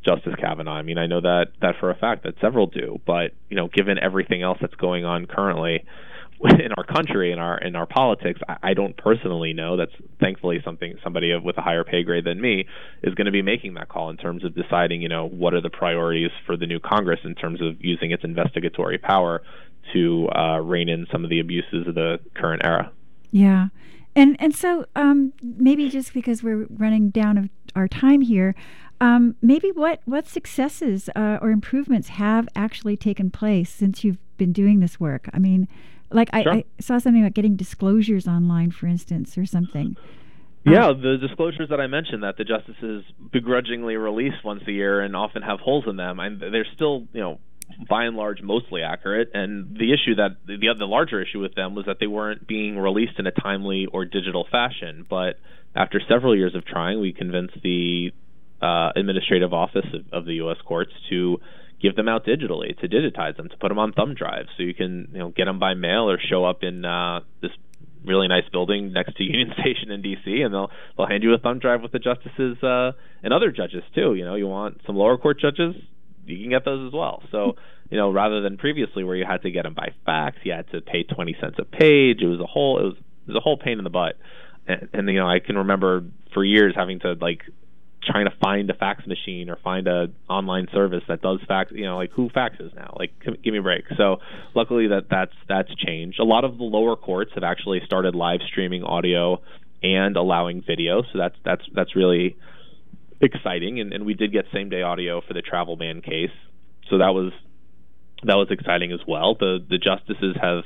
[0.06, 0.74] Justice Kavanaugh.
[0.74, 3.70] I mean, I know that that for a fact that several do, but you know,
[3.74, 5.84] given everything else that's going on currently
[6.50, 9.78] in our country and our in our politics, I, I don't personally know.
[9.78, 12.66] That's thankfully something somebody with a higher pay grade than me
[13.04, 15.62] is going to be making that call in terms of deciding, you know, what are
[15.62, 19.44] the priorities for the new Congress in terms of using its investigatory power
[19.94, 22.92] to uh, rein in some of the abuses of the current era.
[23.32, 23.68] Yeah.
[24.16, 28.56] And and so um, maybe just because we're running down of our time here,
[29.00, 34.52] um, maybe what what successes uh, or improvements have actually taken place since you've been
[34.52, 35.30] doing this work?
[35.34, 35.68] I mean,
[36.12, 36.54] like sure.
[36.54, 39.96] I, I, saw something about getting disclosures online, for instance, or something.
[40.64, 45.02] Yeah, um, the disclosures that I mentioned that the justices begrudgingly release once a year
[45.02, 47.40] and often have holes in them, and they're still, you know,
[47.90, 49.32] by and large mostly accurate.
[49.34, 52.78] And the issue that the the larger issue with them was that they weren't being
[52.78, 55.06] released in a timely or digital fashion.
[55.10, 55.40] But
[55.76, 58.12] after several years of trying, we convinced the
[58.62, 60.58] uh, administrative office of, of the U.S.
[60.66, 61.40] courts to
[61.82, 64.74] give them out digitally, to digitize them, to put them on thumb drives, so you
[64.74, 67.52] can you know get them by mail or show up in uh, this
[68.04, 70.42] really nice building next to Union Station in D.C.
[70.42, 72.92] and they'll they'll hand you a thumb drive with the justices uh,
[73.24, 74.16] and other judges too.
[74.16, 75.76] You know, you want some lower court judges,
[76.26, 77.24] you can get those as well.
[77.32, 77.56] So,
[77.90, 80.70] you know, rather than previously where you had to get them by fax, you had
[80.72, 82.22] to pay 20 cents a page.
[82.22, 84.18] It was a whole it was it was a whole pain in the butt.
[84.68, 86.04] And, and you know, I can remember
[86.34, 87.42] for years having to like
[88.04, 91.86] trying to find a fax machine or find a online service that does fax you
[91.86, 92.96] know like who faxes now?
[92.98, 93.86] Like give me a break.
[93.98, 94.18] So
[94.56, 96.20] luckily that that's that's changed.
[96.20, 99.42] A lot of the lower courts have actually started live streaming audio
[99.84, 101.04] and allowing video.
[101.12, 102.38] So that's that's that's really
[103.22, 106.32] exciting, and, and we did get same day audio for the travel ban case,
[106.90, 107.32] so that was
[108.24, 109.36] that was exciting as well.
[109.40, 110.64] The the justices have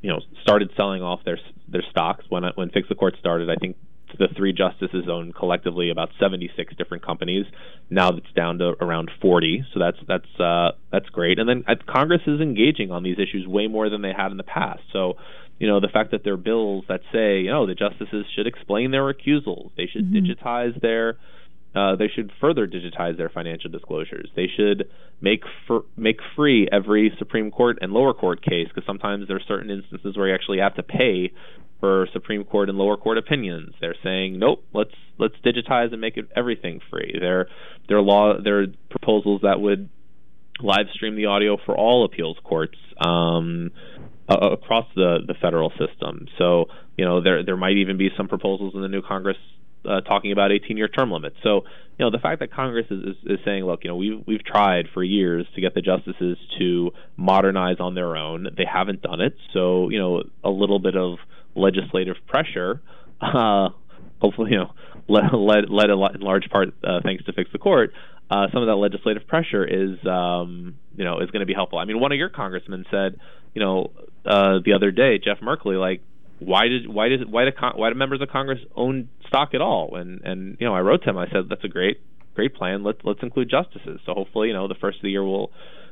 [0.00, 1.38] you know started selling off their
[1.68, 3.50] their stocks when when Fix the Court started.
[3.50, 3.76] I think
[4.18, 7.46] the three justices own collectively about 76 different companies.
[7.90, 11.38] Now it's down to around 40, so that's that's uh, that's great.
[11.38, 14.36] And then uh, Congress is engaging on these issues way more than they had in
[14.36, 14.80] the past.
[14.92, 15.14] So,
[15.58, 18.46] you know, the fact that there are bills that say, you know, the justices should
[18.46, 20.26] explain their recusals, they should mm-hmm.
[20.26, 21.16] digitize their
[21.76, 24.30] uh, they should further digitize their financial disclosures.
[24.34, 24.88] They should
[25.20, 29.46] make fr- make free every Supreme Court and lower court case because sometimes there are
[29.46, 31.32] certain instances where you actually have to pay
[31.78, 33.74] for Supreme Court and lower court opinions.
[33.78, 37.14] They're saying nope, let's let's digitize and make it everything free.
[37.20, 37.48] There
[37.88, 39.90] there are law there are proposals that would
[40.62, 43.70] live stream the audio for all appeals courts um,
[44.30, 46.26] uh, across the the federal system.
[46.38, 46.66] So
[46.96, 49.36] you know there there might even be some proposals in the new Congress
[49.88, 51.36] uh, talking about 18-year term limits.
[51.42, 51.62] So,
[51.98, 54.44] you know, the fact that Congress is, is, is, saying, look, you know, we've we've
[54.44, 58.48] tried for years to get the justices to modernize on their own.
[58.56, 59.36] They haven't done it.
[59.52, 61.18] So, you know, a little bit of
[61.54, 62.82] legislative pressure,
[63.20, 63.70] uh,
[64.20, 64.72] hopefully, you know,
[65.08, 67.92] led led, led in large part uh, thanks to Fix the Court.
[68.28, 71.78] Uh, some of that legislative pressure is, um, you know, is going to be helpful.
[71.78, 73.20] I mean, one of your congressmen said,
[73.54, 73.92] you know,
[74.24, 76.02] uh, the other day, Jeff Merkley, like
[76.38, 79.96] why did why did why did why do members of Congress own stock at all?
[79.96, 81.18] And and you know I wrote to him.
[81.18, 82.00] I said that's a great
[82.34, 82.82] great plan.
[82.82, 84.00] Let's let's include justices.
[84.04, 85.50] So hopefully you know the first of the year we'll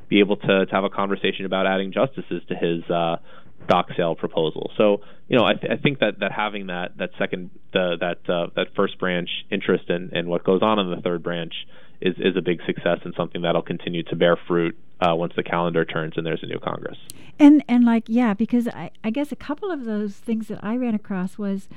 [0.09, 3.16] be able to, to have a conversation about adding justices to his uh,
[3.64, 4.70] stock sale proposal.
[4.76, 8.32] So you know I, th- I think that, that having that that second the, that
[8.32, 11.55] uh, that first branch interest in, in what goes on in the third branch
[12.01, 15.42] is is a big success and something that'll continue to bear fruit uh, once the
[15.42, 16.99] calendar turns and there's a new Congress.
[17.38, 20.76] And and like yeah, because I I guess a couple of those things that I
[20.76, 21.68] ran across was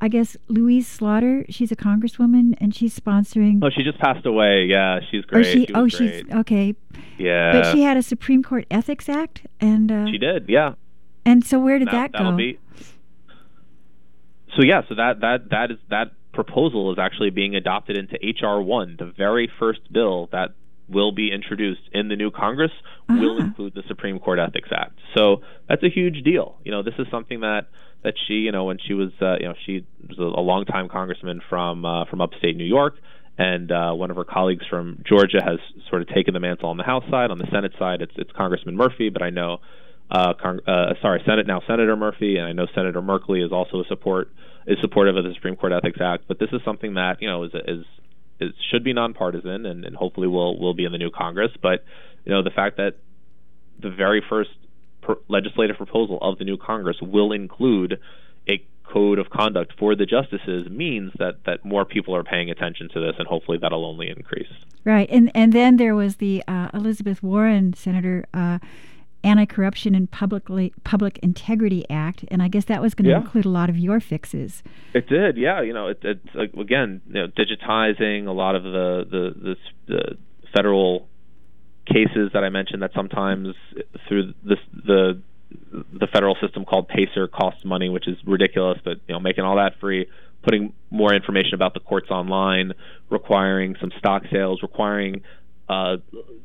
[0.00, 1.46] I guess Louise Slaughter.
[1.48, 3.60] She's a congresswoman, and she's sponsoring.
[3.62, 4.66] Oh, she just passed away.
[4.66, 5.46] Yeah, she's great.
[5.46, 5.92] Or she, she oh, great.
[5.92, 6.74] she's okay.
[7.18, 7.52] Yeah.
[7.52, 10.48] But she had a Supreme Court Ethics Act, and uh, she did.
[10.48, 10.74] Yeah.
[11.24, 12.36] And so where did that, that go?
[12.36, 12.58] Be,
[14.54, 18.60] so yeah, so that that that is that proposal is actually being adopted into HR
[18.60, 20.50] one, the very first bill that
[20.88, 22.70] will be introduced in the new Congress
[23.08, 23.18] uh-huh.
[23.18, 24.98] will include the Supreme Court Ethics Act.
[25.16, 26.58] So that's a huge deal.
[26.64, 27.62] You know, this is something that
[28.04, 30.88] that she, you know, when she was, uh, you know, she was a, a longtime
[30.88, 32.94] congressman from uh, from upstate New York,
[33.36, 35.58] and uh, one of her colleagues from Georgia has
[35.90, 37.30] sort of taken the mantle on the House side.
[37.30, 39.58] On the Senate side, it's it's Congressman Murphy, but I know.
[40.08, 43.80] Uh, Cong- uh, sorry, Senate now Senator Murphy, and I know Senator Merkley is also
[43.80, 44.30] a support
[44.66, 46.24] is supportive of the Supreme Court Ethics Act.
[46.28, 47.84] But this is something that you know is is
[48.38, 51.52] it should be nonpartisan and, and hopefully will will be in the new Congress.
[51.60, 51.84] But
[52.24, 52.96] you know the fact that
[53.80, 54.50] the very first
[55.28, 58.00] legislative proposal of the new Congress will include
[58.48, 62.88] a code of conduct for the justices means that that more people are paying attention
[62.92, 64.52] to this, and hopefully that'll only increase.
[64.84, 68.26] Right, and and then there was the uh, Elizabeth Warren, Senator.
[68.32, 68.58] Uh,
[69.26, 73.20] Anti-Corruption and Publicly, Public Integrity Act, and I guess that was going to yeah.
[73.20, 74.62] include a lot of your fixes.
[74.94, 75.62] It did, yeah.
[75.62, 75.98] You know, it,
[76.58, 79.56] again, you know, digitizing a lot of the the, the
[79.86, 80.16] the
[80.54, 81.08] federal
[81.86, 83.54] cases that I mentioned that sometimes
[84.08, 85.20] through this the
[85.72, 88.78] the federal system called Pacer costs money, which is ridiculous.
[88.84, 90.06] But you know, making all that free,
[90.42, 92.72] putting more information about the courts online,
[93.10, 95.22] requiring some stock sales, requiring
[95.68, 95.96] uh,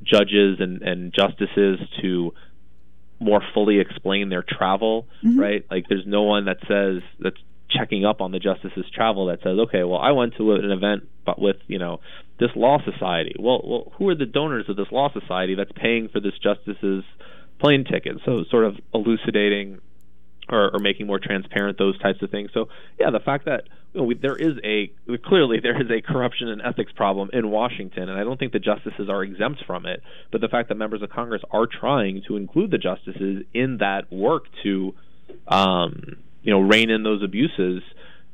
[0.03, 2.34] judges and, and justices to
[3.22, 5.39] more fully explain their travel, mm-hmm.
[5.39, 5.65] right?
[5.69, 7.38] Like there's no one that says that's
[7.69, 11.07] checking up on the justice's travel that says, okay, well, I went to an event
[11.26, 12.01] but with, you know,
[12.39, 13.36] this law society.
[13.39, 17.03] Well, well, who are the donors of this law society that's paying for this justice's
[17.59, 18.17] plane ticket?
[18.26, 19.80] So sort of elucidating
[20.49, 22.49] or, or making more transparent those types of things.
[22.53, 22.67] So
[22.99, 24.91] yeah, the fact that you know, we, there is a
[25.25, 28.59] clearly there is a corruption and ethics problem in Washington, and I don't think the
[28.59, 30.01] justices are exempt from it.
[30.31, 34.11] But the fact that members of Congress are trying to include the justices in that
[34.11, 34.95] work to,
[35.47, 37.83] um, you know, rein in those abuses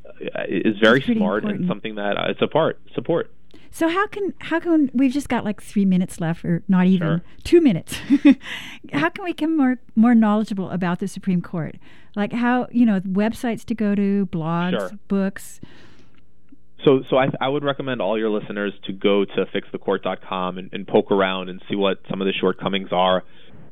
[0.06, 1.62] uh, is very smart important.
[1.62, 2.80] and something that I support.
[2.94, 3.32] Support.
[3.72, 7.08] So how can how can we've just got like three minutes left, or not even
[7.08, 7.22] sure.
[7.44, 7.96] two minutes?
[8.94, 11.76] how can we become more more knowledgeable about the Supreme Court?
[12.16, 14.92] Like how you know websites to go to, blogs, sure.
[15.08, 15.60] books.
[16.86, 20.88] So, so I, I would recommend all your listeners to go to fixthecourt.com and, and
[20.88, 23.24] poke around and see what some of the shortcomings are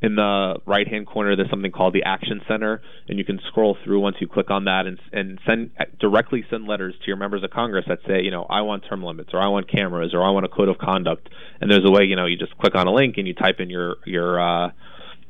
[0.01, 3.77] in the right hand corner there's something called the action center and you can scroll
[3.83, 7.43] through once you click on that and and send directly send letters to your members
[7.43, 10.23] of congress that say you know i want term limits or i want cameras or
[10.23, 11.29] i want a code of conduct.
[11.61, 13.59] And there's a way you know you just click on a link and you type
[13.59, 14.71] in your your uh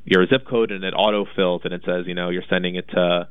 [0.04, 2.88] your zip code and it auto fills and it says you know you're sending it
[2.90, 3.28] to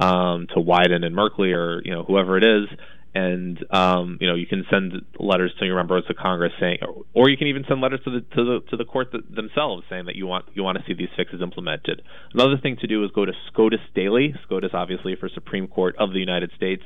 [0.00, 2.68] um to Wyden and Merkley or you know whoever it is
[3.16, 6.78] and um, you know you can send letters to your members of Congress saying,
[7.14, 9.84] or you can even send letters to the to the to the court th- themselves
[9.88, 12.02] saying that you want you want to see these fixes implemented.
[12.34, 16.12] Another thing to do is go to SCOTUS Daily, SCOTUS obviously for Supreme Court of
[16.12, 16.82] the United States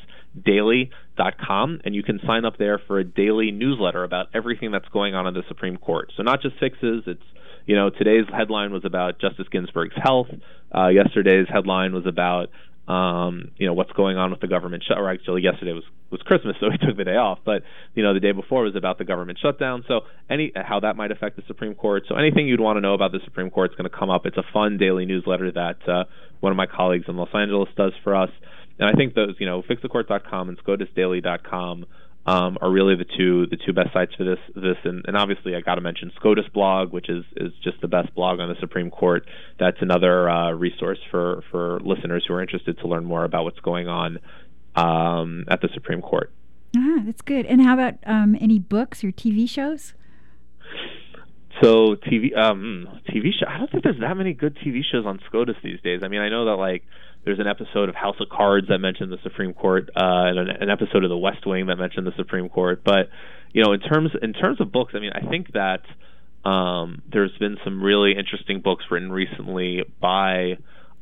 [0.46, 5.16] daily.com, and you can sign up there for a daily newsletter about everything that's going
[5.16, 6.12] on in the Supreme Court.
[6.16, 7.26] So not just fixes, it's
[7.66, 10.28] you know today's headline was about Justice Ginsburg's health.
[10.72, 12.50] Uh, yesterday's headline was about
[12.90, 14.98] um, you know what's going on with the government shut.
[14.98, 17.38] Or actually, yesterday was was Christmas, so he took the day off.
[17.44, 17.62] But
[17.94, 19.84] you know, the day before was about the government shutdown.
[19.86, 22.04] So any how that might affect the Supreme Court.
[22.08, 24.26] So anything you'd want to know about the Supreme Court is going to come up.
[24.26, 26.04] It's a fun daily newsletter that uh,
[26.40, 28.30] one of my colleagues in Los Angeles does for us.
[28.78, 31.84] And I think those, you know, fixthecourt.com and scotusdaily.com
[32.26, 35.56] um, are really the two the two best sites for this this and, and obviously
[35.56, 38.56] I got to mention SCOTUS blog, which is is just the best blog on the
[38.60, 39.26] Supreme Court.
[39.58, 43.60] That's another uh, resource for for listeners who are interested to learn more about what's
[43.60, 44.18] going on
[44.76, 46.30] um, at the Supreme Court.
[46.76, 47.46] Ah, that's good.
[47.46, 49.94] And how about um, any books or TV shows?
[51.62, 53.46] So TV um, TV show.
[53.48, 56.02] I don't think there's that many good TV shows on SCOTUS these days.
[56.02, 56.84] I mean, I know that like
[57.24, 60.48] there's an episode of House of Cards that mentioned the Supreme Court, uh, and an,
[60.48, 62.82] an episode of The West Wing that mentioned the Supreme Court.
[62.84, 63.08] But
[63.52, 65.82] you know, in terms in terms of books, I mean, I think that
[66.48, 70.56] um, there's been some really interesting books written recently by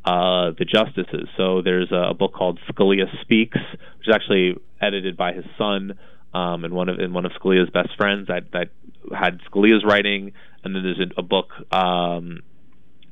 [0.04, 1.28] uh, the justices.
[1.36, 3.58] So there's a, book called Scalia Speaks,
[3.98, 5.98] which is actually edited by his son
[6.34, 8.70] um, and one of and one of Scalia's best friends that that
[9.16, 10.32] had Scalia's writing.
[10.64, 12.40] And then there's a, a book um,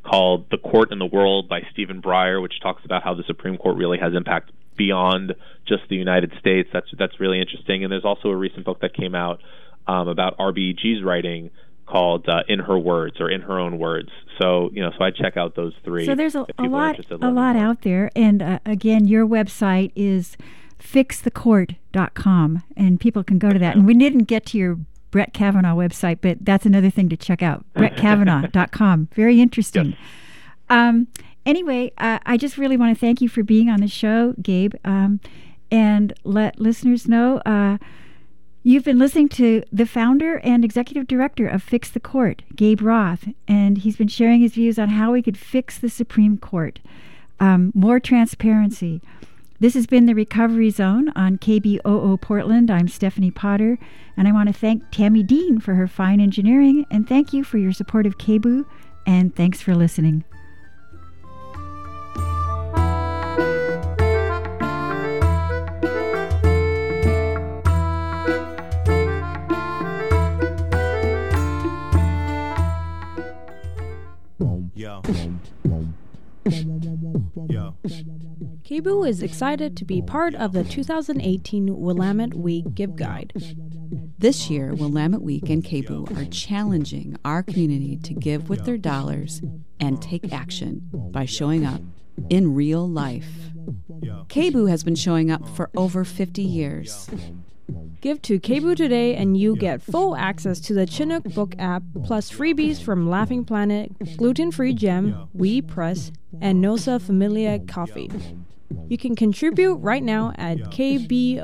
[0.08, 3.58] called The Court and the World by Stephen Breyer, which talks about how the Supreme
[3.58, 5.34] Court really has impact beyond
[5.66, 6.68] just the United States.
[6.72, 7.82] That's that's really interesting.
[7.82, 9.42] And there's also a recent book that came out
[9.86, 11.50] um, about RBG's writing
[11.86, 15.10] called uh, "In Her Words" or "In Her Own Words." So you know, so I
[15.10, 16.06] check out those three.
[16.06, 18.10] So there's a, a lot, a lot out there.
[18.14, 20.36] And uh, again, your website is
[20.80, 23.76] fixthecourt.com, and people can go to that.
[23.76, 24.78] And we didn't get to your
[25.16, 27.64] Brett Kavanaugh website, but that's another thing to check out.
[27.74, 29.08] BrettKavanaugh.com.
[29.14, 29.92] Very interesting.
[29.92, 29.98] Yes.
[30.68, 31.08] Um,
[31.46, 34.74] anyway, uh, I just really want to thank you for being on the show, Gabe,
[34.84, 35.20] um,
[35.70, 37.78] and let listeners know uh,
[38.62, 43.26] you've been listening to the founder and executive director of Fix the Court, Gabe Roth,
[43.48, 46.78] and he's been sharing his views on how we could fix the Supreme Court.
[47.40, 49.00] Um, more transparency.
[49.58, 52.70] This has been the Recovery Zone on KBOO Portland.
[52.70, 53.78] I'm Stephanie Potter,
[54.14, 57.56] and I want to thank Tammy Dean for her fine engineering, and thank you for
[57.56, 58.66] your support of KBOO,
[59.06, 60.24] and thanks for listening.
[74.74, 75.00] Yo.
[75.06, 75.30] Yo.
[78.86, 83.32] KBOO is excited to be part of the 2018 Willamette Week Give Guide.
[84.16, 89.42] This year, Willamette Week and KBOO are challenging our community to give with their dollars
[89.80, 91.80] and take action by showing up
[92.30, 93.28] in real life.
[94.28, 97.10] KBOO has been showing up for over 50 years.
[98.00, 102.30] Give to KBOO today and you get full access to the Chinook Book app, plus
[102.30, 108.12] freebies from Laughing Planet, Gluten Free Gem, We Press, and Nossa Familia Coffee.
[108.88, 111.40] You can contribute right now at kboo.fm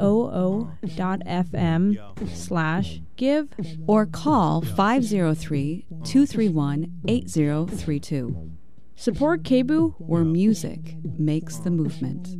[2.36, 3.48] slash give
[3.86, 8.50] or call 503 231 8032.
[8.94, 12.36] Support KBOO where music makes the movement.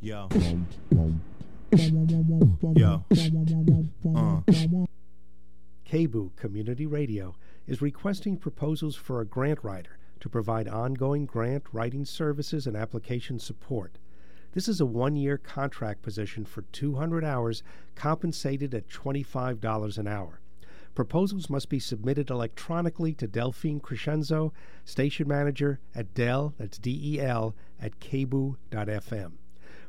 [0.00, 0.28] Yo.
[2.76, 3.04] Yo.
[4.14, 4.40] Uh.
[5.90, 7.34] KBOO Community Radio
[7.66, 13.38] is requesting proposals for a grant writer to provide ongoing grant writing services and application
[13.38, 13.98] support.
[14.54, 17.64] This is a one year contract position for 200 hours,
[17.96, 20.40] compensated at $25 an hour.
[20.94, 24.52] Proposals must be submitted electronically to Delphine Crescenzo,
[24.84, 29.32] station manager at Del, that's D E L, at kboo.fm.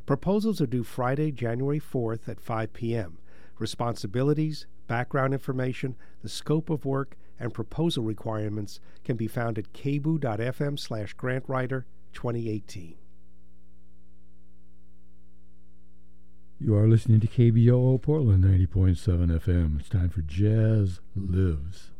[0.07, 3.19] Proposals are due Friday, January 4th at 5 p.m.
[3.59, 10.79] Responsibilities, background information, the scope of work, and proposal requirements can be found at kboo.fm
[10.79, 12.95] slash grantwriter 2018.
[16.57, 19.77] You are listening to KBOO Portland 90.7 FM.
[19.77, 21.91] It's time for Jazz Lives.